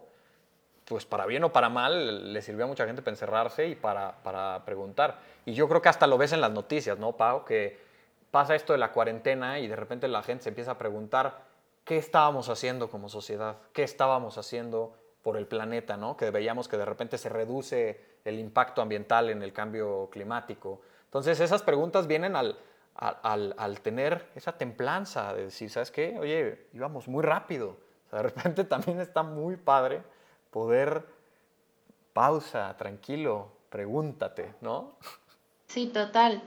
[0.85, 4.15] pues para bien o para mal, le sirvió a mucha gente para encerrarse y para,
[4.23, 5.19] para preguntar.
[5.45, 7.45] Y yo creo que hasta lo ves en las noticias, ¿no, Pau?
[7.45, 7.88] Que
[8.31, 11.43] pasa esto de la cuarentena y de repente la gente se empieza a preguntar
[11.83, 16.15] qué estábamos haciendo como sociedad, qué estábamos haciendo por el planeta, ¿no?
[16.15, 20.81] Que veíamos que de repente se reduce el impacto ambiental en el cambio climático.
[21.05, 22.57] Entonces esas preguntas vienen al,
[22.95, 26.17] al, al tener esa templanza de decir, ¿sabes qué?
[26.19, 27.77] Oye, íbamos muy rápido.
[28.11, 30.01] de repente también está muy padre
[30.51, 31.05] poder
[32.13, 34.93] pausa, tranquilo, pregúntate, ¿no?
[35.67, 36.41] Sí, total.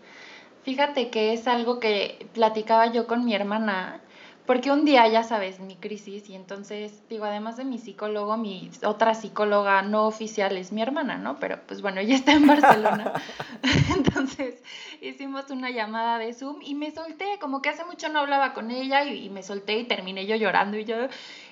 [0.63, 4.01] Fíjate que es algo que platicaba yo con mi hermana,
[4.47, 8.71] porque un día, ya sabes, mi crisis, y entonces, digo, además de mi psicólogo, mi
[8.85, 11.39] otra psicóloga no oficial es mi hermana, ¿no?
[11.41, 13.13] Pero pues bueno, ella está en Barcelona.
[13.97, 14.63] entonces,
[15.01, 18.71] hicimos una llamada de Zoom y me solté, como que hace mucho no hablaba con
[18.71, 20.97] ella y, y me solté y terminé yo llorando y yo...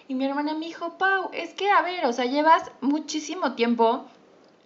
[0.07, 4.07] Y mi hermana me dijo, Pau, es que, a ver, o sea, llevas muchísimo tiempo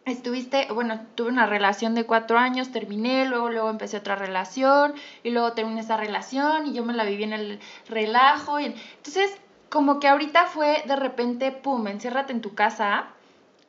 [0.07, 5.31] estuviste, bueno, tuve una relación de cuatro años, terminé, luego, luego empecé otra relación y
[5.31, 8.61] luego terminé esa relación y yo me la viví en el relajo.
[8.61, 9.37] Y, entonces,
[9.71, 13.07] como que ahorita fue de repente, pum, enciérrate en tu casa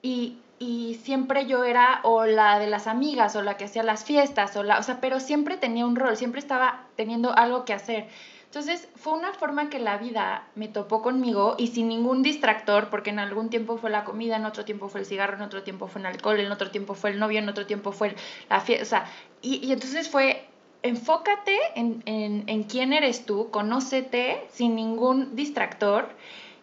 [0.02, 4.04] y, y siempre yo era o la de las amigas o la que hacía las
[4.04, 7.74] fiestas o la, o sea, pero siempre tenía un rol, siempre estaba teniendo algo que
[7.74, 8.08] hacer.
[8.56, 13.10] Entonces fue una forma que la vida me topó conmigo y sin ningún distractor, porque
[13.10, 15.88] en algún tiempo fue la comida, en otro tiempo fue el cigarro, en otro tiempo
[15.88, 18.16] fue el alcohol, en otro tiempo fue el novio, en otro tiempo fue
[18.50, 18.84] la fiesta.
[18.84, 20.48] O sea, y, y entonces fue
[20.84, 26.08] enfócate en, en, en, quién eres tú, conócete sin ningún distractor.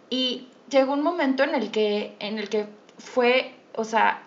[0.09, 4.23] Y llegó un momento en el que, en el que fue, o sea,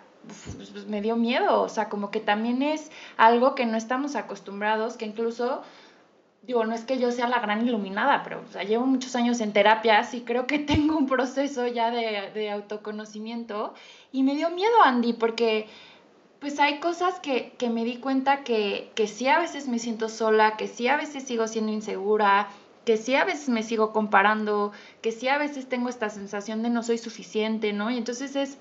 [0.86, 5.04] me dio miedo, o sea, como que también es algo que no estamos acostumbrados, que
[5.04, 5.62] incluso
[6.46, 9.52] digo, no es que yo sea la gran iluminada, pero o llevo muchos años en
[9.52, 13.74] terapias y creo que tengo un proceso ya de, de, autoconocimiento
[14.12, 15.66] y me dio miedo, Andy, porque
[16.40, 20.08] pues hay cosas que, que me di cuenta que, que sí a veces me siento
[20.08, 22.48] sola, que sí a veces sigo siendo insegura,
[22.84, 24.70] que sí a veces me sigo comparando,
[25.02, 27.90] que sí a veces tengo esta sensación de no soy suficiente, ¿no?
[27.90, 28.58] Y entonces es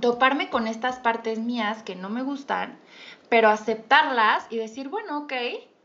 [0.00, 2.78] toparme con estas partes mías que no me gustan,
[3.30, 5.32] pero aceptarlas y decir, bueno, ok,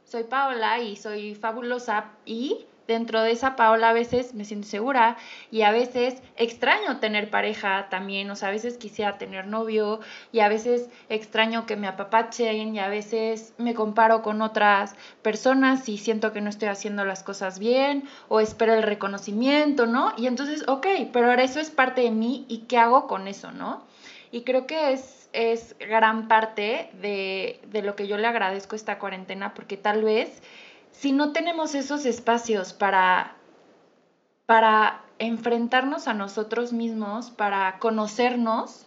[0.09, 5.15] soy Paola y soy fabulosa y dentro de esa Paola a veces me siento segura
[5.51, 9.99] y a veces extraño tener pareja también, o sea, a veces quisiera tener novio
[10.31, 15.87] y a veces extraño que me apapachen y a veces me comparo con otras personas
[15.87, 20.13] y siento que no estoy haciendo las cosas bien o espero el reconocimiento, ¿no?
[20.17, 23.51] Y entonces, ok, pero ahora eso es parte de mí y ¿qué hago con eso,
[23.51, 23.83] ¿no?
[24.31, 29.53] Y creo que es es gran parte de, lo que yo le agradezco esta cuarentena,
[29.53, 30.41] porque tal vez
[30.91, 33.35] si no tenemos esos espacios para,
[34.45, 38.85] para enfrentarnos a nosotros mismos, para conocernos,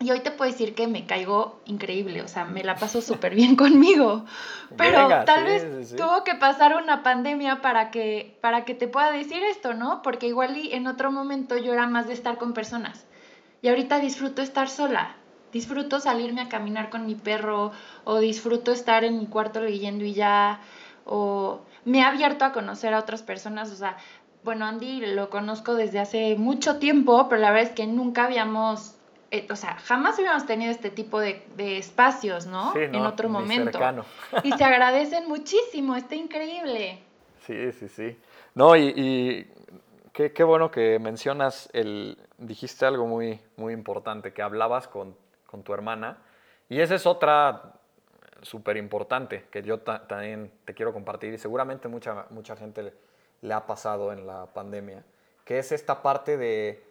[0.00, 3.34] y hoy te puedo decir que me caigo increíble, o sea, me la paso súper
[3.34, 4.24] bien conmigo.
[4.76, 9.42] Pero tal vez tuvo que pasar una pandemia para que, para que te pueda decir
[9.42, 10.02] esto, ¿no?
[10.02, 13.06] Porque igual y en otro momento yo era más de estar con personas.
[13.60, 15.16] Y ahorita disfruto estar sola.
[15.52, 17.72] Disfruto salirme a caminar con mi perro
[18.04, 20.60] o disfruto estar en mi cuarto leyendo y ya.
[21.04, 23.72] O me he abierto a conocer a otras personas.
[23.72, 23.96] O sea,
[24.44, 28.98] bueno, Andy lo conozco desde hace mucho tiempo, pero la verdad es que nunca habíamos
[29.30, 32.74] eh, o sea, jamás hubiéramos tenido este tipo de, espacios, ¿no?
[32.74, 33.78] en otro momento.
[34.42, 36.98] Y se agradecen muchísimo, está increíble.
[37.46, 38.16] Sí, sí, sí.
[38.54, 39.46] No, y,
[40.12, 45.14] qué, qué, bueno que mencionas el, dijiste algo muy, muy importante, que hablabas con,
[45.48, 46.18] con tu hermana,
[46.68, 47.74] y esa es otra
[48.42, 52.92] súper importante que yo también te quiero compartir, y seguramente mucha, mucha gente
[53.40, 55.02] le ha pasado en la pandemia,
[55.44, 56.84] que es esta parte de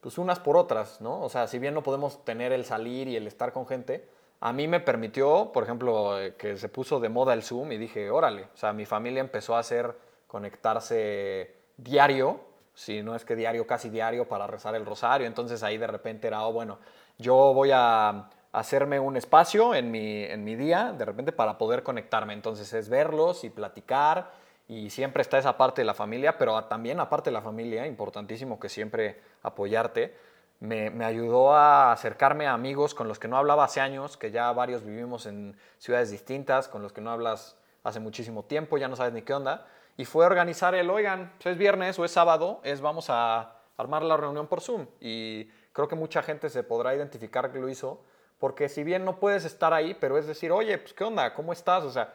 [0.00, 1.20] pues unas por otras, ¿no?
[1.20, 4.08] O sea, si bien no podemos tener el salir y el estar con gente,
[4.40, 7.76] a mí me permitió, por ejemplo, eh, que se puso de moda el Zoom y
[7.76, 9.94] dije, órale, o sea, mi familia empezó a hacer
[10.26, 12.40] conectarse diario,
[12.72, 16.28] si no es que diario, casi diario para rezar el rosario, entonces ahí de repente
[16.28, 16.78] era, oh, bueno,
[17.20, 21.82] yo voy a hacerme un espacio en mi, en mi día, de repente para poder
[21.82, 24.32] conectarme, entonces es verlos y platicar
[24.66, 28.58] y siempre está esa parte de la familia, pero también aparte de la familia, importantísimo
[28.58, 30.16] que siempre apoyarte,
[30.60, 34.30] me, me, ayudó a acercarme a amigos con los que no hablaba hace años, que
[34.30, 38.88] ya varios vivimos en ciudades distintas, con los que no hablas hace muchísimo tiempo, ya
[38.88, 42.12] no sabes ni qué onda, y fue organizar el, oigan, pues es viernes o es
[42.12, 46.62] sábado, es vamos a armar la reunión por Zoom, y creo que mucha gente se
[46.62, 48.02] podrá identificar que lo hizo,
[48.38, 51.52] porque si bien no puedes estar ahí, pero es decir, oye, pues qué onda, ¿cómo
[51.52, 51.84] estás?
[51.84, 52.14] O sea,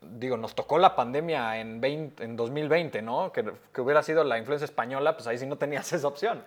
[0.00, 3.32] digo, nos tocó la pandemia en, en 2020, ¿no?
[3.32, 6.44] Que, que, hubiera sido la influencia española, pues ahí sí no tenías esa opción.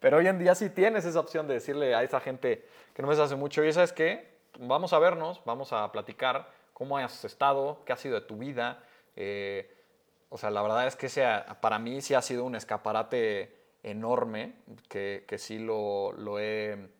[0.00, 3.08] Pero hoy en día sí tienes esa opción de decirle a esa gente que no
[3.08, 4.32] ves hace mucho, y ¿sabes qué?
[4.58, 8.82] Vamos a vernos, vamos a platicar cómo has estado, qué ha sido de tu vida.
[9.16, 9.74] Eh,
[10.28, 14.54] o sea, la verdad es que sea, para mí sí ha sido un escaparate enorme,
[14.88, 16.90] que, que sí lo, lo he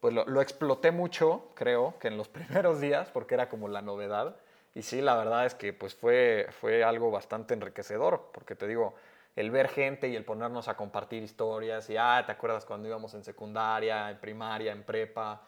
[0.00, 3.80] pues lo, lo, exploté mucho, creo, que en los primeros días, porque era como la
[3.80, 4.36] novedad.
[4.74, 8.94] Y sí, la verdad es que pues fue, fue algo bastante enriquecedor, porque te digo,
[9.36, 13.14] el ver gente y el ponernos a compartir historias y, ah, ¿te acuerdas cuando íbamos
[13.14, 15.42] en secundaria, en primaria, en prepa?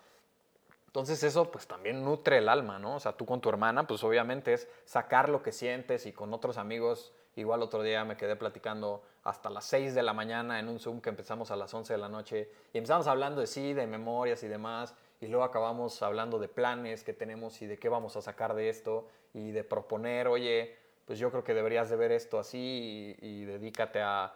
[0.87, 2.97] Entonces eso pues también nutre el alma, ¿no?
[2.97, 6.33] O sea, tú con tu hermana pues obviamente es sacar lo que sientes y con
[6.33, 10.69] otros amigos, igual otro día me quedé platicando hasta las 6 de la mañana en
[10.69, 13.75] un Zoom que empezamos a las 11 de la noche y empezamos hablando de sí,
[13.75, 17.89] de memorias y demás y luego acabamos hablando de planes que tenemos y de qué
[17.89, 21.97] vamos a sacar de esto y de proponer, oye, pues yo creo que deberías de
[21.97, 24.33] ver esto así y, dedícate a,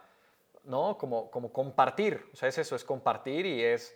[0.65, 0.97] ¿no?
[0.97, 3.95] Como, como compartir, o sea, es eso, es compartir y es,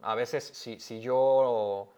[0.00, 1.92] a veces si, si yo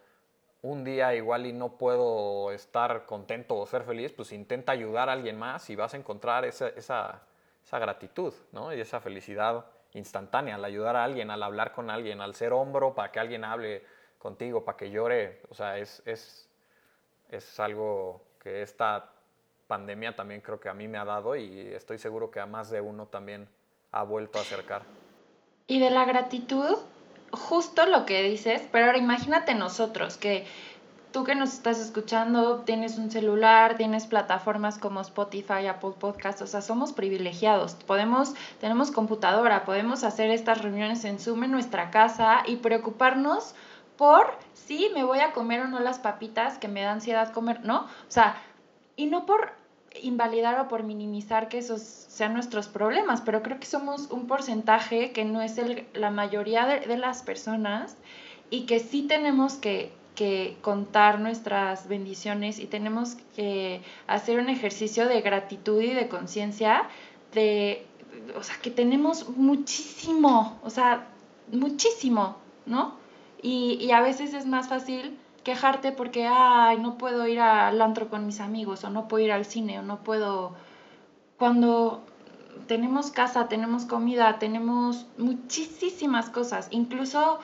[0.63, 5.13] un día igual y no puedo estar contento o ser feliz, pues intenta ayudar a
[5.13, 7.23] alguien más y vas a encontrar esa, esa,
[7.65, 8.73] esa gratitud, ¿no?
[8.75, 12.95] Y esa felicidad instantánea al ayudar a alguien, al hablar con alguien, al ser hombro
[12.95, 13.85] para que alguien hable
[14.19, 15.41] contigo para que llore.
[15.51, 16.49] O sea, es, es,
[17.31, 19.13] es algo que esta
[19.67, 22.71] pandemia también creo que a mí me ha dado y estoy seguro que a más
[22.71, 23.49] de uno también
[23.93, 24.83] ha vuelto a acercar.
[25.67, 26.77] Y de la gratitud,
[27.31, 30.47] justo lo que dices, pero ahora imagínate nosotros que
[31.15, 36.47] tú que nos estás escuchando, tienes un celular, tienes plataformas como Spotify, Apple Podcasts, o
[36.49, 37.75] sea, somos privilegiados.
[37.75, 43.55] Podemos, tenemos computadora, podemos hacer estas reuniones en Zoom en nuestra casa y preocuparnos
[43.97, 47.65] por si me voy a comer o no las papitas que me da ansiedad comer,
[47.65, 47.83] ¿no?
[47.83, 48.35] O sea,
[48.97, 49.53] y no por
[50.03, 55.13] invalidar o por minimizar que esos sean nuestros problemas, pero creo que somos un porcentaje
[55.13, 57.97] que no es el, la mayoría de, las personas
[58.51, 65.09] y que sí tenemos que, que contar nuestras bendiciones y tenemos que hacer un ejercicio
[65.09, 66.89] de gratitud y de conciencia
[67.33, 67.85] de,
[68.37, 71.09] o sea, que tenemos muchísimo, o sea,
[71.53, 72.95] muchísimo, ¿no?
[73.43, 78.25] Y, a veces es más fácil quejarte porque, ay, no puedo ir al antro con
[78.25, 80.55] mis amigos, o no puedo ir al cine, o no puedo...
[81.37, 82.03] Cuando
[82.67, 87.41] tenemos casa, tenemos comida, tenemos muchísimas cosas, incluso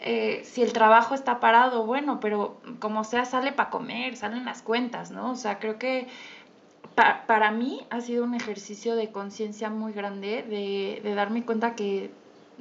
[0.00, 4.62] eh, si el trabajo está parado, bueno, pero como sea, sale para comer, salen las
[4.62, 5.32] cuentas, ¿no?
[5.32, 6.06] O sea, creo que
[6.94, 12.10] para mí ha sido un ejercicio de conciencia muy grande, de, de darme cuenta que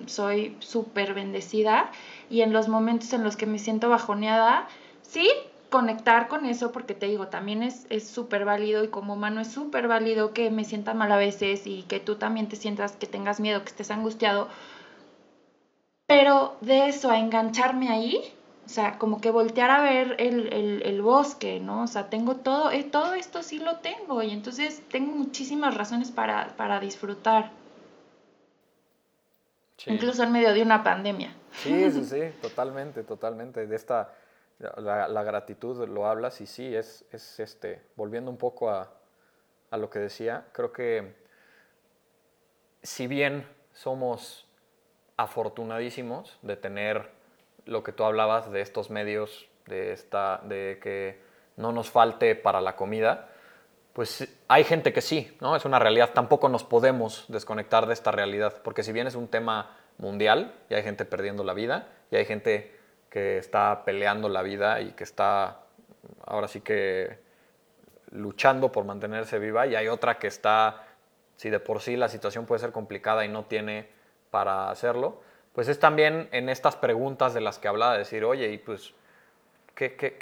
[0.06, 1.90] soy súper bendecida
[2.30, 4.68] y en los momentos en los que me siento bajoneada,
[5.02, 5.28] sí,
[5.70, 9.88] conectar con eso porque te digo, también es súper válido y como humano es súper
[9.88, 13.40] válido que me sienta mal a veces y que tú también te sientas que tengas
[13.40, 14.50] miedo, que estés angustiado.
[16.08, 18.34] Pero de eso a engancharme ahí,
[18.66, 21.84] o sea, como que voltear a ver el, bosque, ¿no?
[21.84, 26.12] O sea, tengo todo, eh, todo esto sí lo tengo y entonces tengo muchísimas razones
[26.12, 27.52] para, disfrutar.
[29.86, 31.36] Incluso en medio de una pandemia.
[31.52, 33.68] Sí, sí, sí, totalmente, totalmente.
[33.68, 34.14] De esta
[34.60, 38.92] la, gratitud lo hablas y sí, es, es este, volviendo un poco a,
[39.72, 41.16] a, lo que decía, creo que
[42.82, 44.47] si bien somos
[45.18, 47.10] afortunadísimos de tener
[47.66, 51.20] lo que tú hablabas de estos medios, de, esta, de que
[51.58, 53.30] no nos falte para la comida,
[53.94, 55.56] pues hay gente que sí, ¿no?
[55.56, 56.12] Es una realidad.
[56.14, 60.76] Tampoco nos podemos desconectar de esta realidad, porque si bien es un tema mundial y
[60.76, 62.78] hay gente perdiendo la vida y hay gente
[63.10, 65.62] que está peleando la vida y que está
[66.26, 67.20] ahora sí que
[68.12, 70.86] luchando por mantenerse viva y hay otra que está,
[71.36, 73.90] si de por sí la situación puede ser complicada y no tiene
[74.38, 75.20] para hacerlo,
[75.52, 78.94] pues es también en estas preguntas de las que hablaba, decir, oye, y pues,
[79.74, 80.20] ¿qué,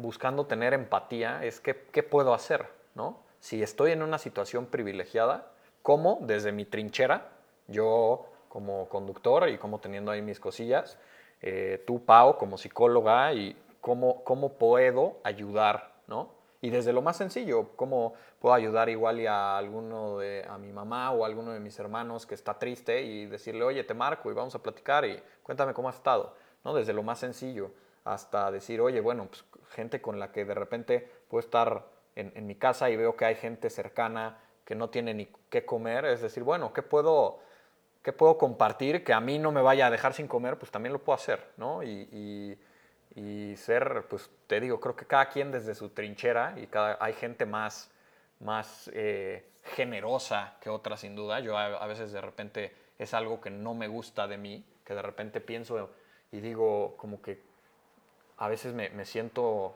[0.00, 2.64] buscando tener empatía, es ¿qué, qué puedo hacer?
[2.94, 3.18] ¿no?
[3.38, 5.50] Si estoy en una situación privilegiada,
[5.82, 7.28] ¿cómo desde mi trinchera,
[7.66, 10.96] yo como conductor y como teniendo ahí mis cosillas,
[11.42, 16.30] eh, tú, Pau, como psicóloga, y cómo, cómo puedo ayudar, ¿no?
[16.62, 21.10] Y desde lo más sencillo, cómo puedo ayudar igual a alguno de, a mi mamá
[21.12, 24.34] o a alguno de mis hermanos que está triste y decirle, oye, te marco y
[24.34, 26.74] vamos a platicar y cuéntame cómo has estado, ¿no?
[26.74, 27.70] Desde lo más sencillo
[28.04, 32.46] hasta decir, oye, bueno, pues gente con la que de repente puedo estar en, en
[32.46, 36.20] mi casa y veo que hay gente cercana que no tiene ni qué comer, es
[36.20, 37.40] decir, bueno, ¿qué puedo
[38.02, 40.58] ¿qué puedo compartir que a mí no me vaya a dejar sin comer?
[40.58, 41.82] Pues también lo puedo hacer, ¿no?
[41.82, 42.58] Y,
[43.56, 47.46] ser, pues te digo, creo que cada quien desde su trinchera y cada, hay gente
[47.46, 47.90] más,
[48.40, 51.40] más eh, generosa que otra sin duda.
[51.40, 55.02] Yo a, veces de repente es algo que no me gusta de mí, que de
[55.02, 55.90] repente pienso
[56.32, 57.42] y digo como que
[58.38, 59.74] a veces me, me siento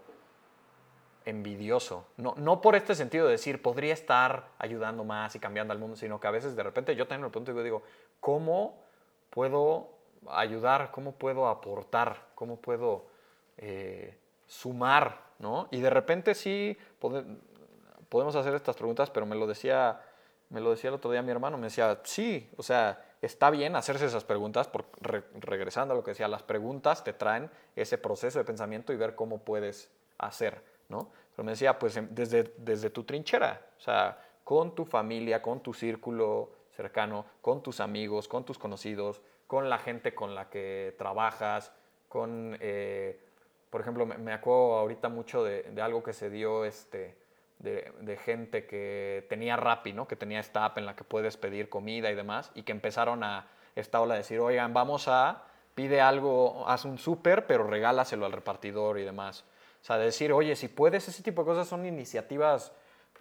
[1.24, 2.06] envidioso.
[2.16, 5.96] No, no por este sentido de decir, podría estar ayudando más y cambiando al mundo,
[5.96, 7.82] sino que a veces de repente yo también me pregunto y digo,
[8.20, 8.82] ¿cómo
[9.30, 9.90] puedo
[10.28, 10.90] ayudar?
[10.90, 12.28] ¿Cómo puedo aportar?
[12.34, 13.13] ¿Cómo puedo
[13.56, 15.22] eh, sumar?
[15.38, 15.68] ¿no?
[15.70, 16.76] Y de repente sí
[18.08, 20.00] podemos hacer estas preguntas, pero me lo decía
[20.54, 23.74] me lo decía el otro día mi hermano, me decía, sí, o sea, está bien
[23.74, 28.38] hacerse esas preguntas, por, regresando a lo que decía, las preguntas te traen ese proceso
[28.38, 30.62] de pensamiento y ver cómo puedes hacer.
[30.88, 31.10] ¿no?
[31.34, 35.60] Pero me decía, pues em, desde, desde tu trinchera, o sea, con tu familia, con
[35.60, 40.94] tu círculo cercano, con tus amigos, con tus conocidos, con la gente con la que
[40.98, 41.72] trabajas,
[42.08, 43.18] con, eh,
[43.74, 47.16] por ejemplo, me, acuerdo ahorita mucho de, algo que se dio este,
[47.58, 50.06] de, gente que tenía Rappi, ¿no?
[50.06, 53.24] que tenía esta app en la que puedes pedir comida y demás, y que empezaron
[53.24, 55.42] a esta ola a decir, oigan, vamos a,
[55.74, 59.44] pide algo, haz un súper, pero regálaselo al repartidor y demás.
[59.82, 62.70] O sea, decir, oye, si puedes, ese tipo de cosas son iniciativas,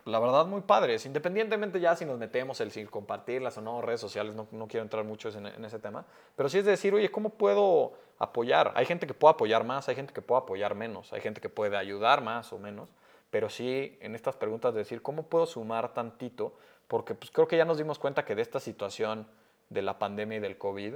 [0.05, 1.05] la verdad, muy padres.
[1.05, 4.83] Independientemente ya si nos metemos el si compartirlas o no, redes sociales, no, no quiero
[4.83, 6.05] entrar mucho en, ese tema.
[6.35, 8.73] Pero sí es decir, oye, ¿cómo puedo apoyar?
[8.75, 11.49] Hay gente que puede apoyar más, hay gente que puede apoyar menos, hay gente que
[11.49, 12.89] puede ayudar más o menos.
[13.29, 16.53] Pero sí, en estas preguntas, decir, ¿cómo puedo sumar tantito?
[16.87, 19.25] Porque pues creo que ya nos dimos cuenta que de esta situación
[19.69, 20.95] de la pandemia y del COVID,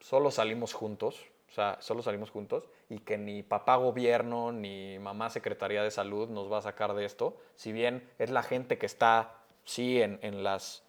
[0.00, 5.30] solo salimos juntos, o sea, solo salimos juntos y que ni papá gobierno ni mamá
[5.30, 8.86] secretaría de salud nos va a sacar de esto, si bien es la gente que
[8.86, 9.34] está,
[9.64, 10.82] sí, en, en, las,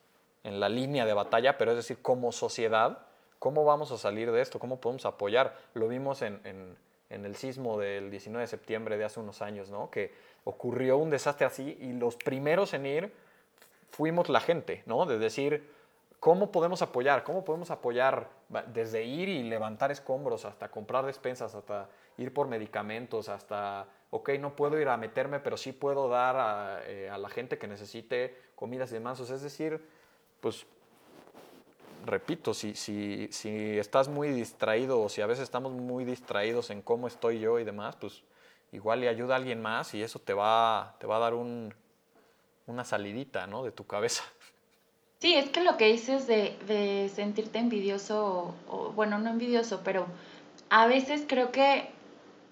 [0.43, 2.99] en la línea de batalla, pero es decir, como sociedad,
[3.39, 4.59] ¿cómo vamos a salir de esto?
[4.59, 5.55] ¿Cómo podemos apoyar?
[5.73, 6.75] Lo vimos en, en,
[7.09, 9.89] en el sismo del 19 de septiembre de hace unos años, ¿no?
[9.89, 13.13] Que ocurrió un desastre así y los primeros en ir
[13.91, 15.05] fuimos la gente, ¿no?
[15.05, 15.69] De decir,
[16.19, 17.23] ¿Cómo podemos apoyar?
[17.23, 18.29] ¿Cómo podemos apoyar
[18.73, 24.53] desde ir y levantar escombros hasta comprar despensas, hasta ir por medicamentos, hasta, ok, no
[24.53, 28.91] puedo ir a meterme, pero sí puedo dar a, eh, la gente que necesite comidas
[28.91, 29.21] y demás?
[29.21, 29.81] es decir,
[30.41, 30.65] pues,
[32.05, 36.81] repito, si, si, si estás muy distraído o si a veces estamos muy distraídos en
[36.81, 38.23] cómo estoy yo y demás, pues
[38.73, 41.73] igual le ayuda a alguien más y eso te va, te va a dar un,
[42.67, 43.63] una salidita ¿no?
[43.63, 44.23] de tu cabeza.
[45.19, 50.05] Sí, es que lo que dices de, de sentirte envidioso, o, bueno, no envidioso, pero
[50.69, 51.89] a veces creo que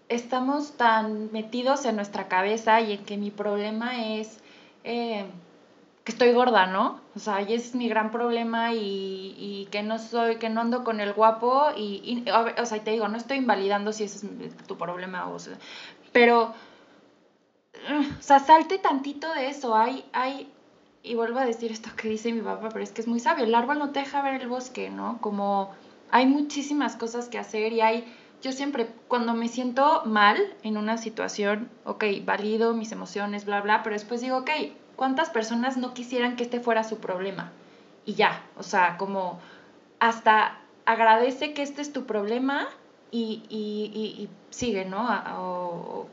[0.09, 4.39] estamos tan metidos en nuestra cabeza y en que mi problema es
[4.83, 5.25] eh,
[6.05, 7.01] que estoy gorda, ¿no?
[7.15, 10.61] O sea, y ese es mi gran problema y, y que no soy, que no
[10.61, 12.25] ando con el guapo y,
[12.59, 15.57] o sea, te digo, no estoy invalidando si ese es tu problema, o sea,
[16.13, 16.53] pero
[18.19, 19.75] o sea, salte tantito de eso.
[19.75, 20.51] Hay, hay,
[21.07, 23.45] y vuelvo a decir esto que dice mi papá, pero es que es muy sabio.
[23.45, 25.19] El árbol no te deja ver el bosque, ¿no?
[25.21, 25.71] Como
[26.11, 30.97] hay muchísimas cosas que hacer y hay, yo siempre, cuando me siento mal en una
[30.97, 34.49] situación, ok, valido mis emociones, bla, bla, pero después digo, ok,
[34.95, 37.51] ¿cuántas personas no quisieran que este fuera su problema?
[38.05, 39.39] Y ya, o sea, como
[39.99, 42.67] hasta agradece que este es tu problema
[43.11, 45.07] y, y, sigue, ¿no?
[45.37, 46.07] O,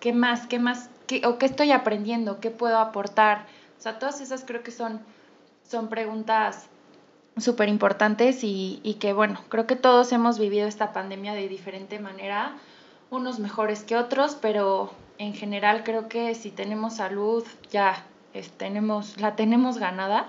[0.00, 3.46] qué más, qué más, qué, o qué estoy aprendiendo, qué puedo aportar.
[3.78, 5.00] O sea, todas esas creo que son,
[5.68, 6.66] son preguntas
[7.36, 12.00] súper importantes y, y, que bueno, creo que todos hemos vivido esta pandemia de diferente
[12.00, 12.56] manera,
[13.10, 18.04] unos mejores que otros, pero en general creo que si tenemos salud ya
[18.56, 20.26] tenemos, la tenemos ganada,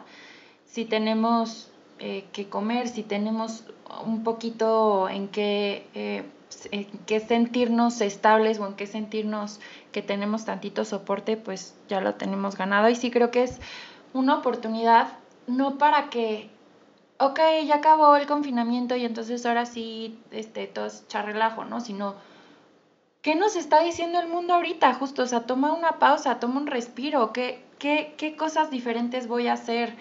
[0.66, 3.64] si tenemos eh, que comer, si tenemos
[4.06, 6.24] un poquito en qué, eh,
[6.72, 9.60] en qué sentirnos estables o en qué sentirnos
[9.91, 12.89] que tenemos tantito soporte, pues ya lo tenemos ganado.
[12.89, 13.60] Y sí creo que es
[14.14, 15.14] una oportunidad,
[15.47, 16.50] no para que
[17.20, 21.82] ok, ya acabó el confinamiento y entonces ahora sí, este, todo es relajo, ¿no?
[21.82, 22.16] Sino,
[23.22, 24.93] ¿qué nos está diciendo el mundo ahorita?
[24.93, 29.47] Justo, o sea, toma una pausa, toma un respiro, ¿qué, qué, qué cosas diferentes voy
[29.47, 29.95] a hacer?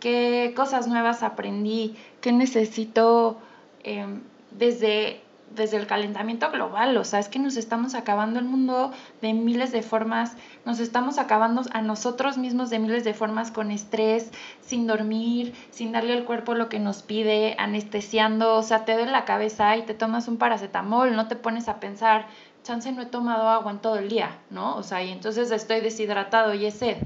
[0.00, 1.94] ¿Qué cosas nuevas aprendí?
[2.20, 3.38] ¿Qué necesito
[3.84, 5.20] em, desde
[5.54, 9.72] desde el calentamiento global, o sea, es que nos estamos acabando el mundo de miles
[9.72, 14.30] de formas, nos estamos acabando a nosotros mismos de miles de formas con estrés,
[14.60, 19.12] sin dormir, sin darle al cuerpo lo que nos pide, anestesiando, o sea, te duele
[19.12, 22.26] la cabeza y te tomas un paracetamol, no te pones a pensar,
[22.62, 24.76] chance no he tomado agua en todo el día, ¿no?
[24.76, 26.96] O sea, y entonces estoy deshidratado y es sed.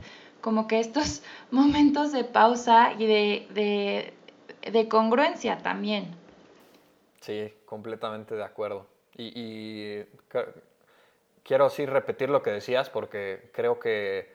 [0.40, 6.25] Como que estos momentos de pausa y de, de, de congruencia también.
[7.20, 8.86] Sí, completamente de acuerdo.
[9.16, 10.02] Y,
[11.42, 14.34] quiero sí repetir lo que decías porque creo que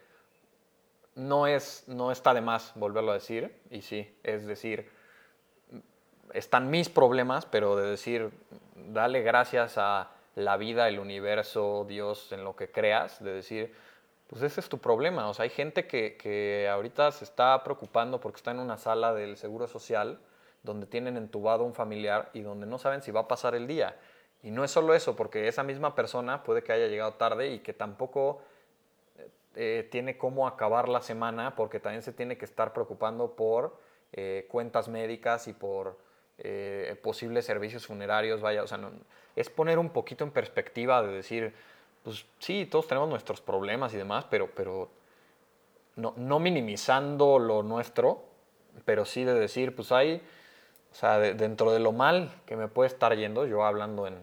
[1.16, 3.56] no, es, no está de más volverlo a decir.
[3.70, 4.90] Y sí, es decir,
[6.34, 8.32] están mis problemas, pero de decir,
[8.76, 13.76] dale gracias a la vida, el universo, Dios, en lo que creas, de decir,
[14.28, 15.28] pues ese es tu problema.
[15.30, 19.14] O sea, hay gente que, que ahorita se está preocupando porque está en una sala
[19.14, 20.20] del Seguro Social
[20.64, 23.96] donde tienen entubado un familiar y donde no saben si va a pasar el día.
[24.44, 27.60] Y no es solo eso, porque esa misma persona puede que haya llegado tarde y
[27.60, 28.42] que tampoco
[29.18, 33.78] eh, eh, tiene cómo acabar la semana porque también se tiene que estar preocupando por
[34.14, 35.98] eh, cuentas médicas y por
[37.04, 38.42] posibles servicios funerarios.
[38.42, 38.80] Vaya, o sea,
[39.36, 41.54] es poner un poquito en perspectiva de decir,
[42.04, 44.90] pues sí, todos tenemos nuestros problemas y demás, pero, pero
[45.98, 48.24] no, no minimizando lo nuestro,
[48.86, 50.24] pero sí de decir, pues hay
[50.92, 54.16] o sea, dentro de lo mal que me puede estar yendo, yo hablando en,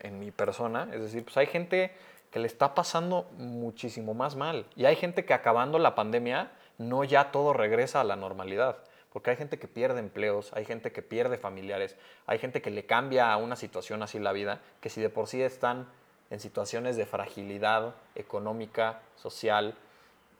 [0.00, 1.90] en, mi persona, es decir, pues hay gente
[2.30, 4.66] que le está pasando muchísimo más mal.
[4.76, 8.78] Y hay gente que acabando la pandemia, no ya todo regresa a la normalidad.
[9.12, 11.96] Porque hay gente que pierde empleos, hay gente que pierde familiares,
[12.26, 15.28] hay gente que le cambia a una situación así la vida, que si de por
[15.28, 15.86] sí están
[16.30, 19.74] en situaciones de fragilidad económica, social,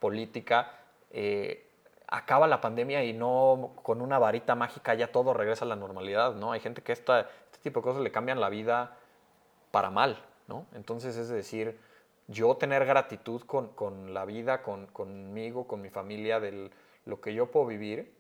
[0.01, 0.73] política,
[1.13, 1.65] eh,
[2.07, 6.35] acaba la pandemia y no con una varita mágica ya todo regresa a la normalidad,
[6.35, 6.53] ¿no?
[6.53, 8.97] Hay gente que esta, este tipo de cosas le cambian la vida
[9.71, 10.67] para mal, ¿no?
[10.75, 11.79] Entonces es decir,
[12.29, 16.71] yo tener gratitud con, la vida, con, conmigo, con mi familia, de
[17.05, 18.15] lo que yo puedo vivir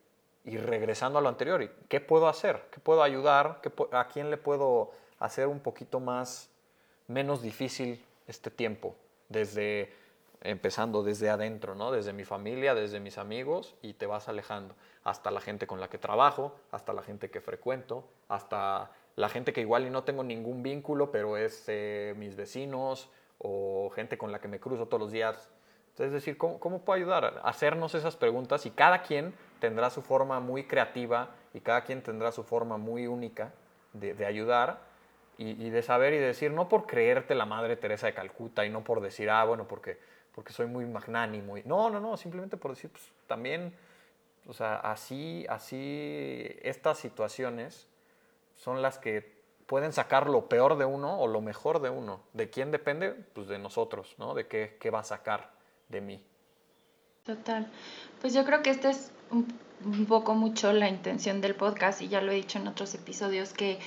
[0.44, 2.62] y regresando a lo anterior, ¿qué puedo hacer?
[2.70, 3.60] ¿Qué puedo ayudar?
[3.92, 6.50] ¿A quién le puedo hacer un poquito más,
[7.06, 8.94] menos difícil este tiempo?
[9.28, 9.92] Desde
[10.44, 11.90] empezando desde adentro, ¿no?
[11.90, 15.88] Desde mi familia, desde mis amigos y te vas alejando hasta la gente con la
[15.88, 20.22] que trabajo, hasta la gente que frecuento, hasta la gente que igual y no tengo
[20.22, 25.00] ningún vínculo, pero es eh, mis vecinos o gente con la que me cruzo todos
[25.00, 25.50] los días.
[25.90, 27.40] Entonces, es decir, ¿cómo, ¿cómo puedo ayudar?
[27.44, 32.32] Hacernos esas preguntas y cada quien tendrá su forma muy creativa y cada quien tendrá
[32.32, 33.52] su forma muy única
[33.92, 34.80] de, de ayudar
[35.38, 38.70] y, y, de saber y decir, no por creerte la Madre Teresa de Calcuta y
[38.70, 39.98] no por decir, ah, bueno, porque
[40.34, 41.56] porque soy muy magnánimo.
[41.56, 43.72] Y, no, no, no, simplemente por decir, pues también,
[44.46, 47.86] o sea, así, así, estas situaciones
[48.56, 49.34] son las que
[49.66, 52.20] pueden sacar lo peor de uno o lo mejor de uno.
[52.32, 53.10] ¿De quién depende?
[53.10, 54.34] Pues de nosotros, ¿no?
[54.34, 55.50] De qué, qué va a sacar
[55.88, 56.24] de mí.
[57.24, 57.70] Total.
[58.20, 59.46] Pues yo creo que esta es un,
[59.84, 63.52] un poco mucho la intención del podcast y ya lo he dicho en otros episodios
[63.52, 63.78] que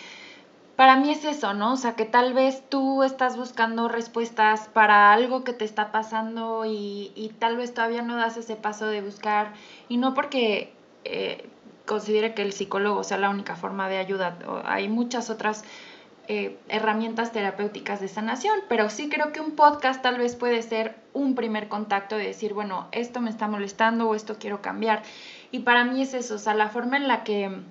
[0.77, 1.73] para mí es eso, ¿no?
[1.73, 6.65] O sea, que tal vez tú estás buscando respuestas para algo que te está pasando
[6.65, 9.53] y, tal vez todavía no das ese paso de buscar,
[9.89, 10.71] y no porque
[11.03, 11.49] eh,
[11.87, 15.63] considere que el psicólogo sea la única forma de ayuda, hay muchas otras
[16.27, 20.95] eh, herramientas terapéuticas de sanación, pero sí creo que un podcast tal vez puede ser
[21.11, 25.01] un primer contacto de decir, bueno, esto me está molestando o esto quiero cambiar.
[25.49, 27.61] Y para mí es eso, o sea, la forma en la que,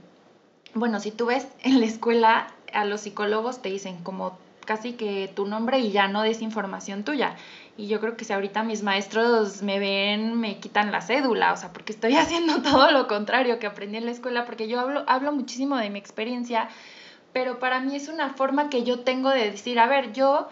[0.75, 5.31] bueno, si tú ves en la escuela, a los psicólogos te dicen como casi que
[5.35, 7.37] tu nombre y ya no des información tuya.
[7.77, 11.57] Y yo creo que si ahorita mis maestros me ven, me quitan la cédula, o
[11.57, 15.05] sea, porque estoy haciendo todo lo contrario que aprendí en la escuela, porque yo hablo,
[15.07, 16.69] hablo muchísimo de mi experiencia
[17.37, 20.49] pero para mí es una forma que yo tengo de decir, a ver, yo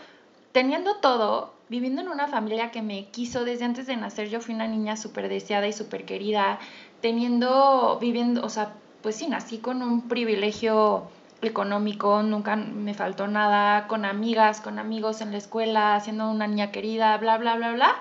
[0.52, 4.54] teniendo todo, viviendo en una familia que me quiso desde antes de nacer, yo fui
[4.54, 6.58] una niña súper deseada y súper querida,
[7.00, 11.04] teniendo, viviendo, o sea, pues sí, nací con un privilegio
[11.48, 16.70] económico, nunca me faltó nada, con amigas, con amigos en la escuela, siendo una niña
[16.70, 17.94] querida, bla, bla, bla, bla.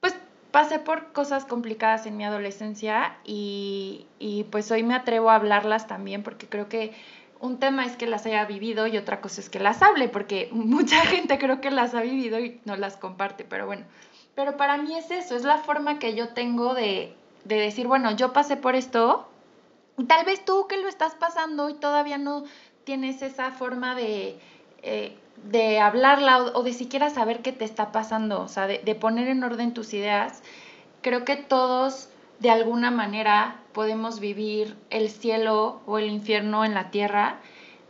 [0.00, 0.14] Pues
[0.50, 5.86] pasé por cosas complicadas en mi adolescencia y, y pues hoy me atrevo a hablarlas
[5.86, 6.92] también porque creo que
[7.42, 10.48] un tema es que las haya vivido y otra cosa es que las hable, porque
[10.52, 13.84] mucha gente creo que las ha vivido y no las comparte, pero bueno.
[14.34, 17.14] Pero para mí es eso, es la forma que yo tengo de,
[17.44, 19.28] decir, bueno, yo pasé por esto,
[20.06, 22.44] tal vez tú que lo estás pasando y todavía no
[22.84, 24.38] tienes esa forma de,
[24.82, 25.16] eh,
[25.50, 29.28] de hablarla o, de siquiera saber qué te está pasando, o sea, de, de poner
[29.28, 30.42] en orden tus ideas,
[31.00, 32.08] creo que todos
[32.40, 37.38] de alguna manera podemos vivir el cielo o el infierno en la tierra.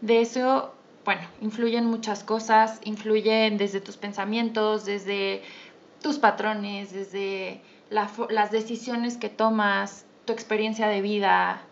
[0.00, 0.74] De eso,
[1.04, 5.42] bueno, influyen muchas cosas, influyen desde tus pensamientos, desde
[6.02, 11.62] tus patrones, desde las decisiones que tomas, tu experiencia de vida,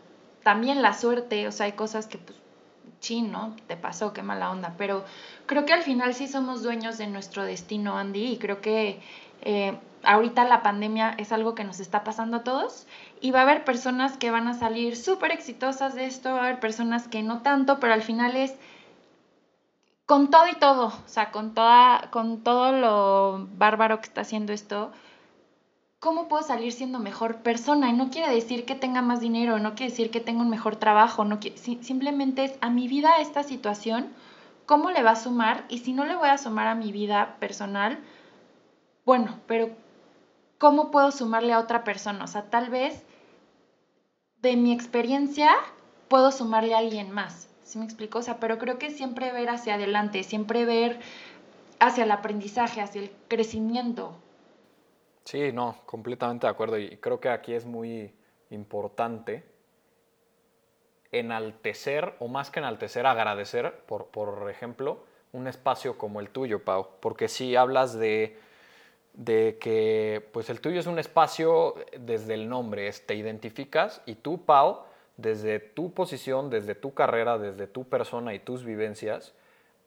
[0.42, 2.38] también la suerte, o sea, hay cosas que pues
[3.00, 3.56] chin, ¿no?
[3.66, 5.04] Te pasó, qué mala onda, pero
[5.46, 9.00] creo que al final sí somos dueños de nuestro destino, Andy, y creo que
[9.42, 12.86] eh, ahorita la pandemia es algo que nos está pasando a todos
[13.20, 16.44] y va a haber personas que van a salir súper exitosas de esto, va a
[16.44, 18.54] haber personas que no tanto, pero al final es
[20.06, 24.52] con todo y todo, o sea, con, toda, con todo lo bárbaro que está haciendo
[24.52, 24.92] esto,
[26.00, 27.90] ¿cómo puedo salir siendo mejor persona?
[27.90, 30.76] Y no quiere decir que tenga más dinero, no quiere decir que tenga un mejor
[30.76, 31.38] trabajo, no
[31.82, 34.08] simplemente es a mi vida esta situación,
[34.66, 35.64] ¿cómo le va a sumar?
[35.68, 37.98] Y si no le voy a sumar a mi vida personal,
[39.04, 39.70] bueno, pero
[40.58, 42.24] ¿cómo puedo sumarle a otra persona?
[42.24, 43.04] O sea, tal vez
[44.40, 45.54] de mi experiencia
[46.08, 47.46] puedo sumarle a alguien más.
[47.64, 48.18] ¿Sí me explico?
[48.18, 50.98] O sea, pero creo que siempre ver hacia adelante, siempre ver
[51.78, 54.16] hacia el aprendizaje, hacia el crecimiento.
[55.24, 56.78] Sí, no, completamente de acuerdo.
[56.78, 58.12] Y creo que aquí es muy
[58.50, 59.44] importante
[61.12, 66.88] enaltecer, o más que enaltecer, agradecer, por, por ejemplo, un espacio como el tuyo, Pau.
[67.00, 68.38] Porque si hablas de
[69.14, 74.44] de que pues el tuyo es un espacio desde el nombre, te identificas y tú,
[74.44, 74.84] Pau,
[75.16, 79.34] desde tu posición, desde tu carrera, desde tu persona y tus vivencias,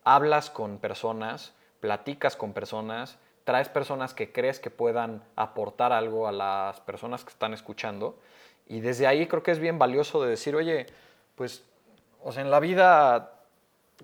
[0.04, 6.32] hablas con personas, platicas con personas, traes personas que crees que puedan aportar algo a
[6.32, 8.18] las personas que están escuchando
[8.68, 10.86] y desde ahí creo que es bien valioso de decir, oye,
[11.36, 11.64] pues,
[12.24, 13.32] o sea, en la vida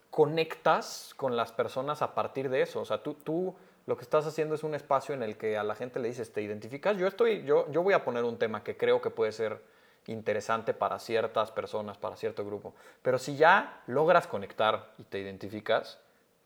[0.10, 4.26] conectas con las personas a partir de eso, o sea, tú, tú lo que estás
[4.28, 6.98] haciendo es un espacio en el que a la gente le dices, ¿te identificas?
[6.98, 9.62] Yo, estoy, yo, yo voy a poner un tema que creo que puede ser
[10.08, 12.74] interesante para ciertas personas, para cierto grupo.
[13.02, 16.00] Pero si ya logras conectar y te identificas,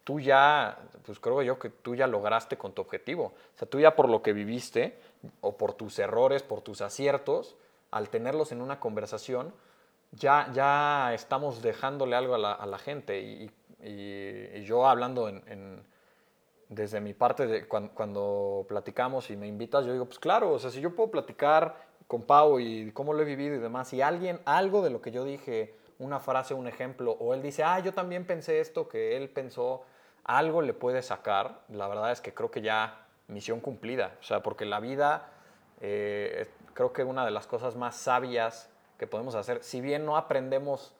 [0.03, 3.33] tú ya, pues creo yo que tú ya lograste con tu objetivo.
[3.55, 4.97] O sea, tú ya por lo que viviste,
[5.41, 7.55] o por tus errores, por tus aciertos,
[7.91, 9.53] al tenerlos en una conversación,
[10.11, 13.21] ya, ya estamos dejándole algo a la, gente.
[13.21, 13.51] Y,
[14.65, 15.83] yo hablando en
[16.73, 20.71] desde mi parte, de, cuando, platicamos y me invitas, yo digo, pues claro, o sea,
[20.71, 21.75] si yo puedo platicar
[22.07, 25.11] con Pau y cómo lo he vivido y demás, y alguien, algo de lo que
[25.11, 29.15] yo dije, una frase, un ejemplo, o él dice, ah, yo también pensé esto que
[29.15, 29.83] él pensó,
[30.23, 34.41] algo le puede sacar, la verdad es que creo que ya misión cumplida, o sea,
[34.43, 35.31] porque la vida,
[35.81, 40.17] eh, creo que una de las cosas más sabias que podemos hacer, si bien no
[40.17, 40.93] aprendemos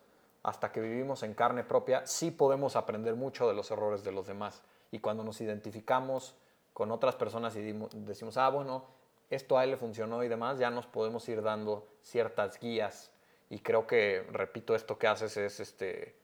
[0.43, 4.27] hasta que vivimos en carne propia, sí podemos aprender mucho de los errores de los
[4.27, 4.61] demás.
[4.91, 6.35] Y cuando nos identificamos
[6.73, 7.61] con otras personas y
[7.93, 8.85] decimos, ah, bueno,
[9.29, 13.11] esto a él le funcionó y demás, ya nos podemos ir dando ciertas guías.
[13.49, 16.15] Y creo que, repito, esto que haces es, este,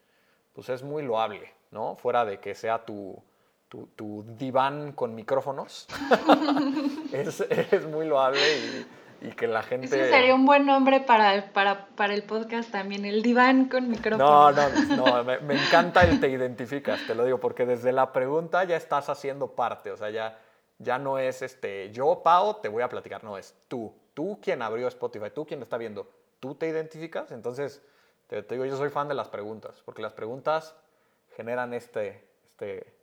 [0.54, 1.96] pues es muy loable, ¿no?
[1.96, 3.22] Fuera de que sea tu,
[3.70, 5.88] tu, diván con micrófonos,
[7.14, 8.40] es, es, muy loable
[9.22, 9.86] y, y que la gente...
[9.86, 14.52] Ese sería un buen nombre para, para, para el podcast también, el diván con micrófono.
[14.52, 18.12] No, no, no, me, me, encanta el te identificas, te lo digo, porque desde la
[18.12, 20.40] pregunta ya estás haciendo parte, o sea, ya,
[20.80, 24.64] ya no es este, yo, Pau, te voy a platicar, no, es tú, tú quien
[24.64, 26.10] abrió Spotify, tú quien está viendo,
[26.40, 27.84] tú te identificas, entonces,
[28.26, 30.76] te, te digo, yo soy fan de las preguntas, porque las preguntas
[31.36, 32.94] generan este, este,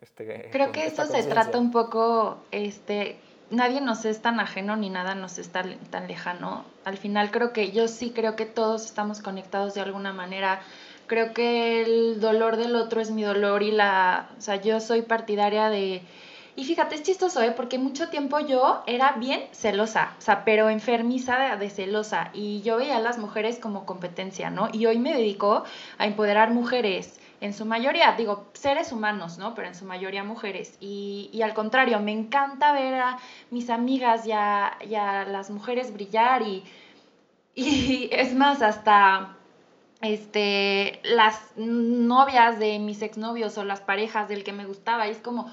[0.00, 3.16] este Creo que eso se trata un poco, este,
[3.50, 6.64] nadie nos es tan ajeno ni nada nos es tan, tan lejano.
[6.84, 10.60] Al final creo que yo sí creo que todos estamos conectados de alguna manera.
[11.06, 15.02] Creo que el dolor del otro es mi dolor y la, o sea, yo soy
[15.02, 16.02] partidaria de
[16.58, 17.52] y fíjate, es chistoso, ¿eh?
[17.54, 22.30] Porque mucho tiempo yo era bien celosa, o sea, pero enfermiza de, celosa.
[22.32, 24.70] Y yo veía a las mujeres como competencia, ¿no?
[24.72, 25.64] Y hoy me dedico
[25.98, 29.54] a empoderar mujeres, en su mayoría, digo, seres humanos, ¿no?
[29.54, 30.76] Pero en su mayoría mujeres.
[30.80, 33.18] Y, y al contrario, me encanta ver a
[33.50, 34.76] mis amigas y a,
[35.28, 36.64] las mujeres brillar y,
[37.54, 39.36] y es más, hasta
[40.02, 45.18] este, las novias de mis exnovios o las parejas del que me gustaba, y es
[45.18, 45.50] como,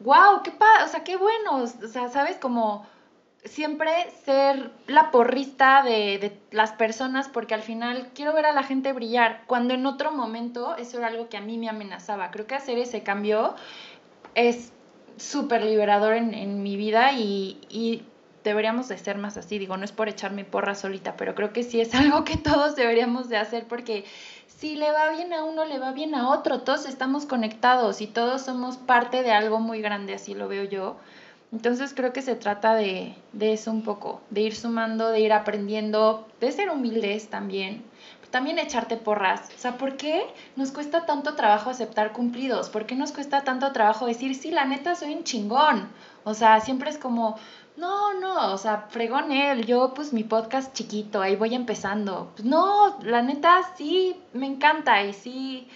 [0.00, 0.52] wow, qué
[0.84, 2.86] o sea, qué bueno, o sea, sabes, como
[3.46, 3.90] siempre
[4.24, 8.92] ser la porrista de, de, las personas porque al final quiero ver a la gente
[8.92, 12.30] brillar, cuando en otro momento eso era algo que a mí me amenazaba.
[12.30, 13.54] Creo que hacer ese cambio
[14.34, 14.72] es
[15.16, 18.04] súper liberador en, en, mi vida y, y,
[18.44, 19.58] deberíamos de ser más así.
[19.58, 22.76] Digo, no es por echarme porra solita, pero creo que sí es algo que todos
[22.76, 24.04] deberíamos de hacer porque
[24.46, 26.60] si le va bien a uno, le va bien a otro.
[26.60, 30.96] Todos estamos conectados y todos somos parte de algo muy grande, así lo veo yo.
[31.56, 35.32] Entonces creo que se trata de, de eso un poco, de ir sumando, de ir
[35.32, 37.82] aprendiendo, de ser humildes también,
[38.30, 39.48] también echarte porras.
[39.56, 42.68] O sea, ¿por qué nos cuesta tanto trabajo aceptar cumplidos?
[42.68, 45.88] ¿Por qué nos cuesta tanto trabajo decir, sí, la neta soy un chingón?
[46.24, 47.38] O sea, siempre es como,
[47.78, 52.32] no, no, o sea, fregón él, yo pues mi podcast chiquito, ahí voy empezando.
[52.36, 55.68] Pues no, la neta sí me encanta y sí,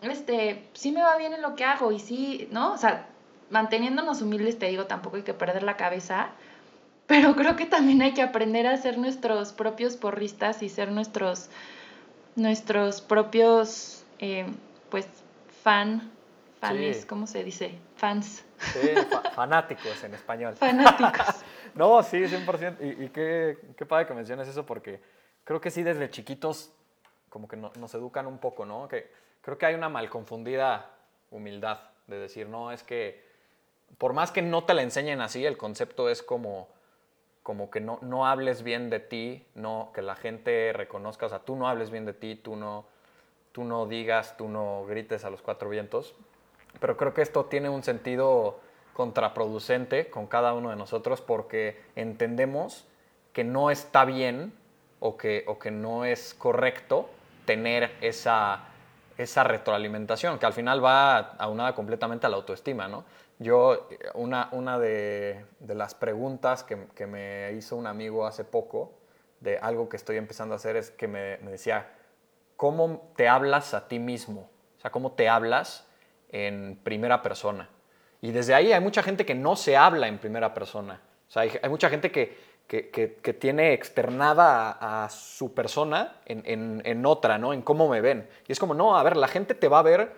[0.00, 2.72] este, sí me va bien en lo que hago y sí, ¿no?
[2.72, 3.08] O sea,
[3.50, 6.30] manteniéndonos humildes, te digo, tampoco hay que perder la cabeza,
[7.06, 11.48] pero creo que también hay que aprender a ser nuestros propios porristas y ser nuestros,
[12.36, 14.46] nuestros propios, eh,
[14.90, 15.06] pues,
[15.62, 16.10] fan,
[16.60, 17.78] fans, ¿cómo se dice?
[17.96, 18.44] Fans.
[18.58, 18.90] Sí,
[19.34, 20.54] fanáticos en español.
[20.56, 21.42] Fanáticos.
[21.74, 22.76] no, sí, 100%.
[22.80, 25.00] Y, y qué, qué padre que menciones eso porque
[25.44, 26.72] creo que sí desde chiquitos
[27.30, 28.88] como que nos educan un poco, ¿no?
[28.88, 30.90] Que creo que hay una mal confundida
[31.30, 33.27] humildad de decir, no, es que
[33.96, 36.68] por más que no te la enseñen así, el concepto es como,
[37.42, 41.40] como que no, no hables bien de ti, no, que la gente reconozca, o sea,
[41.40, 42.84] tú no hables bien de ti, tú no,
[43.52, 46.14] tú no digas, tú no grites a los cuatro vientos.
[46.80, 48.60] Pero creo que esto tiene un sentido
[48.92, 52.84] contraproducente con cada uno de nosotros porque entendemos
[53.32, 54.52] que no está bien
[55.00, 57.08] o que, o que no es correcto
[57.44, 58.64] tener esa,
[59.16, 63.04] esa retroalimentación, que al final va aunada completamente a la autoestima, ¿no?
[63.38, 68.92] Yo, una, una de, de las preguntas que, que, me hizo un amigo hace poco,
[69.40, 71.88] de algo que estoy empezando a hacer, es que me, me decía,
[72.56, 74.50] ¿cómo te hablas a ti mismo?
[74.78, 75.88] O sea, ¿cómo te hablas
[76.30, 77.68] en primera persona.
[78.20, 81.00] Y desde ahí hay mucha gente que no se habla en primera persona.
[81.28, 82.36] O sea, hay, mucha gente que,
[82.66, 87.52] que, que, tiene externada a, su persona en, en, en, otra, ¿no?
[87.52, 88.28] En cómo me ven.
[88.46, 90.12] Y es como, no, a ver, la gente te va a ver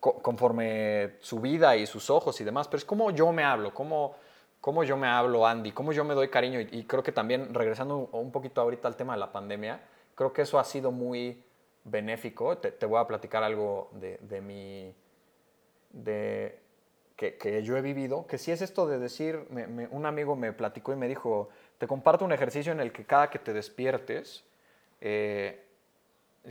[0.00, 4.14] conforme su vida y sus ojos y demás, pero es como yo me hablo, cómo,
[4.60, 6.60] cómo yo me hablo, Andy, cómo yo me doy cariño.
[6.60, 9.80] Y, creo que también, regresando un poquito ahorita al tema de la pandemia,
[10.14, 11.42] creo que eso ha sido muy
[11.84, 12.58] benéfico.
[12.58, 14.94] Te, voy a platicar algo de, de mi
[15.90, 16.58] de,
[17.16, 19.46] que, que, yo he vivido, que si es esto de decir,
[19.90, 23.30] un amigo me platicó y me dijo, te comparto un ejercicio en el que cada
[23.30, 24.44] que te despiertes,
[25.00, 25.65] eh,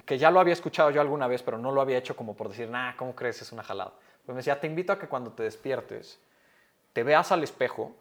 [0.04, 2.50] que ya lo había escuchado yo alguna vez, pero no lo había hecho como por
[2.50, 3.42] decir, nah, ¿cómo crees?
[3.42, 3.94] Es una jalada.
[4.26, 6.20] Pues me decía, te invito a que cuando te despiertes,
[6.94, 7.96] te veas al espejo,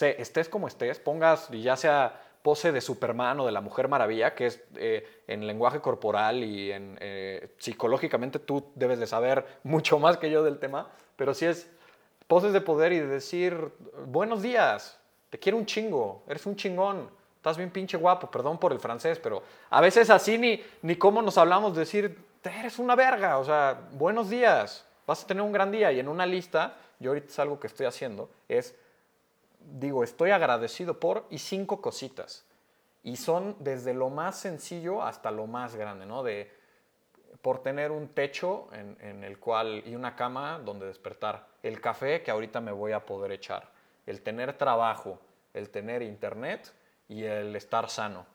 [0.00, 4.34] estés como estés, pongas, y ya sea pose de Superman o de la Mujer Maravilla,
[4.34, 9.98] que es eh, en lenguaje corporal y en, eh, psicológicamente tú debes de saber mucho
[9.98, 11.68] más que yo del tema, pero si es
[12.28, 13.72] poses de poder y de decir,
[14.06, 14.98] buenos días,
[15.30, 17.10] te quiero un chingo, eres un chingón,
[17.46, 19.40] estás bien pinche guapo, perdón por el francés, pero
[19.70, 23.86] a veces así ni, ni cómo nos hablamos de decir, eres una verga, o sea,
[23.92, 27.38] buenos días, vas a tener un gran día y en una lista, yo ahorita es
[27.38, 28.74] algo que estoy haciendo, es
[29.60, 32.44] digo, estoy agradecido por y cinco cositas.
[33.04, 36.24] Y son desde lo más sencillo hasta lo más grande, ¿no?
[36.24, 36.52] De,
[37.42, 42.24] por tener un techo en, en, el cual y una cama donde despertar, el café
[42.24, 43.70] que ahorita me voy a poder echar,
[44.04, 45.20] el tener trabajo,
[45.54, 46.72] el tener internet
[47.08, 48.26] y el estar sano.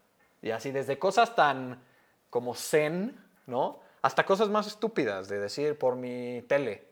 [0.41, 1.83] Y así desde cosas tan
[2.29, 3.79] como zen, ¿no?
[4.01, 6.87] Hasta cosas más estúpidas, de decir por mi tele,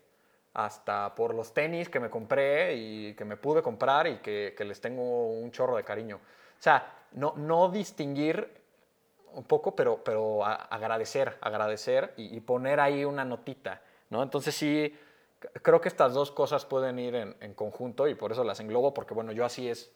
[0.53, 4.65] hasta por los tenis que me compré y que me pude comprar y que, que
[4.65, 6.17] les tengo un chorro de cariño.
[6.17, 8.59] O sea, no, no distinguir
[9.33, 13.81] un poco, pero, pero agradecer, agradecer y, poner ahí una notita.
[14.09, 14.23] ¿no?
[14.23, 14.95] Entonces sí,
[15.61, 18.93] creo que estas dos cosas pueden ir en, en conjunto y por eso las englobo,
[18.93, 19.91] porque bueno, yo así es,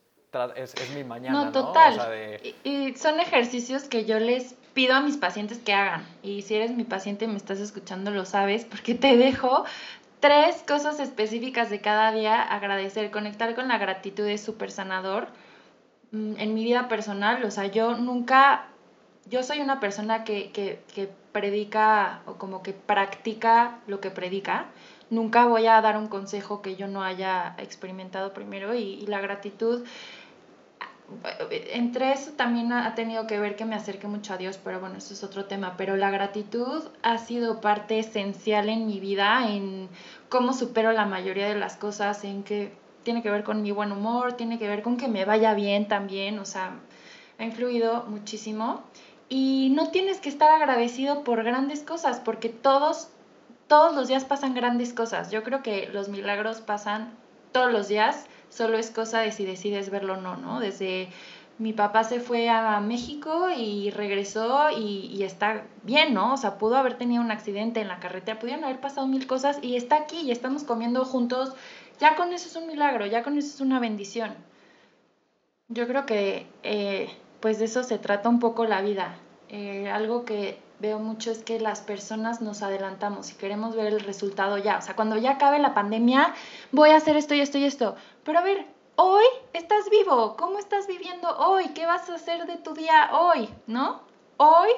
[0.56, 1.46] es, es mi mañana.
[1.46, 2.40] No, total.
[2.64, 6.06] y, son ejercicios que yo les pido a mis pacientes que hagan.
[6.22, 9.66] Y si eres mi paciente y me estás escuchando, lo sabes, porque te dejo
[10.20, 12.42] tres cosas específicas de cada día.
[12.42, 15.28] Agradecer, conectar con la gratitud es súper sanador.
[16.12, 18.66] Mm, en mi vida personal, o sea, yo nunca,
[19.26, 24.68] yo soy una persona que, que, que predica o como que practica lo que predica
[25.14, 29.86] nunca voy a dar un consejo que yo no haya experimentado primero y, la gratitud
[31.50, 34.98] entre eso también ha tenido que ver que me acerque mucho a Dios, pero bueno,
[34.98, 35.76] eso es otro tema.
[35.78, 39.90] Pero la gratitud ha sido parte esencial en mi vida, en
[40.30, 42.74] cómo supero la mayoría de las cosas, en que
[43.04, 45.88] tiene que ver con mi buen humor, tiene que ver con que me vaya bien
[45.88, 46.80] también, o sea,
[47.38, 48.84] ha influido muchísimo.
[49.30, 53.10] Y no tienes que estar agradecido por grandes cosas, porque todos
[53.68, 55.32] todos los días pasan grandes cosas.
[55.32, 57.12] Yo creo que los milagros pasan
[57.52, 60.60] todos los días, solo es cosa de si decides verlo o no, ¿no?
[60.60, 61.10] Desde
[61.60, 66.34] mi papá se fue a México y regresó y, está bien, ¿no?
[66.34, 69.60] O sea, pudo haber tenido un accidente en la carretera, pudieron haber pasado mil cosas
[69.62, 71.54] y está aquí y estamos comiendo juntos.
[72.00, 74.34] Ya con eso es un milagro, ya con eso es una bendición.
[75.68, 79.16] Yo creo que eh, pues de eso se trata un poco la vida.
[79.50, 84.00] Eh, algo que veo mucho es que las personas nos adelantamos y queremos ver el
[84.02, 84.80] resultado ya.
[84.80, 86.34] O sea, cuando ya acabe la pandemia,
[86.72, 87.96] voy a hacer esto y esto y esto.
[88.24, 88.66] Pero a ver,
[88.96, 90.36] hoy estás vivo.
[90.38, 91.70] ¿Cómo estás viviendo hoy?
[91.70, 93.50] ¿Qué vas a hacer de tu día hoy?
[93.68, 94.02] ¿No?
[94.38, 94.70] Hoy.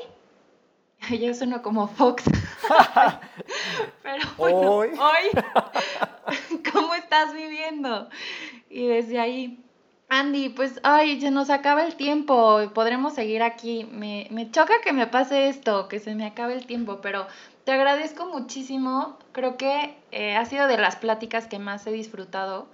[1.20, 2.24] Yo sueno como Fox.
[4.04, 4.90] Pero hoy.
[5.00, 5.44] hoy.
[6.74, 8.10] ¿Cómo estás viviendo?
[8.70, 9.66] Y desde ahí
[10.10, 13.86] Andy, pues, ay, se nos acaba el tiempo, podremos seguir aquí.
[13.92, 17.28] Me, me choca que me pase esto, que se me acabe el tiempo, pero
[17.64, 19.18] te agradezco muchísimo.
[19.32, 22.68] Creo que eh, ha sido de las pláticas que más he disfrutado.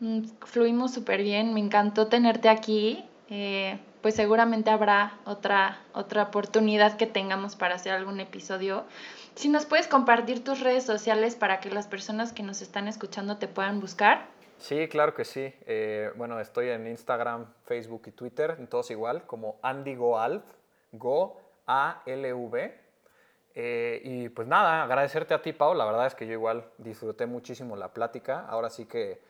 [0.00, 3.04] Mm, fluimos súper bien, me encantó tenerte aquí.
[3.30, 8.84] Eh, pues seguramente habrá otra, otra oportunidad que tengamos para hacer algún episodio.
[9.34, 13.38] Si nos puedes compartir tus redes sociales para que las personas que nos están escuchando
[13.38, 14.26] te puedan buscar.
[14.58, 15.54] Sí, claro que sí.
[15.66, 20.42] Eh, bueno, estoy en Instagram, Facebook y Twitter, en todos igual, como Andy Goalv,
[20.92, 22.80] Go A-L-V.
[23.54, 25.74] Eh, y pues nada, agradecerte a ti, Pau.
[25.74, 28.46] La verdad es que yo igual disfruté muchísimo la plática.
[28.48, 29.22] Ahora sí que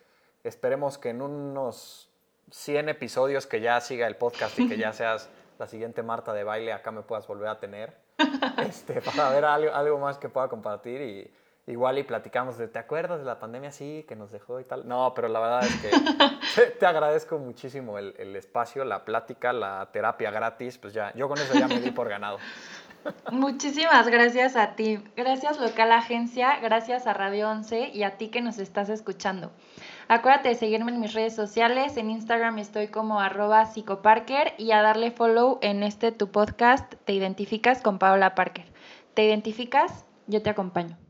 [0.47, 2.09] esperemos que en unos
[2.51, 5.29] 100 episodios que ya siga el podcast y que ya seas
[5.59, 7.93] la siguiente Marta de baile, acá me puedas volver a tener.
[8.65, 11.31] Este, para ver algo, algo más que pueda compartir y
[11.67, 13.71] igual y platicamos de, ¿te acuerdas de la pandemia?
[13.71, 14.87] Sí, que nos dejó y tal.
[14.87, 19.89] No, pero la verdad es que te, agradezco muchísimo el, el, espacio, la plática, la
[19.91, 22.37] terapia gratis, pues ya, yo con eso ya me di por ganado.
[23.31, 25.03] Muchísimas gracias a ti.
[25.15, 29.51] Gracias Local Agencia, gracias a Radio 11 y a ti que nos estás escuchando.
[30.07, 31.97] Acuérdate de seguirme en mis redes sociales.
[31.97, 36.93] En Instagram estoy como arroba psicoparker y a darle follow en este tu podcast.
[37.05, 38.65] Te identificas con Paola Parker.
[39.15, 40.05] ¿Te identificas?
[40.27, 41.04] Yo te acompaño.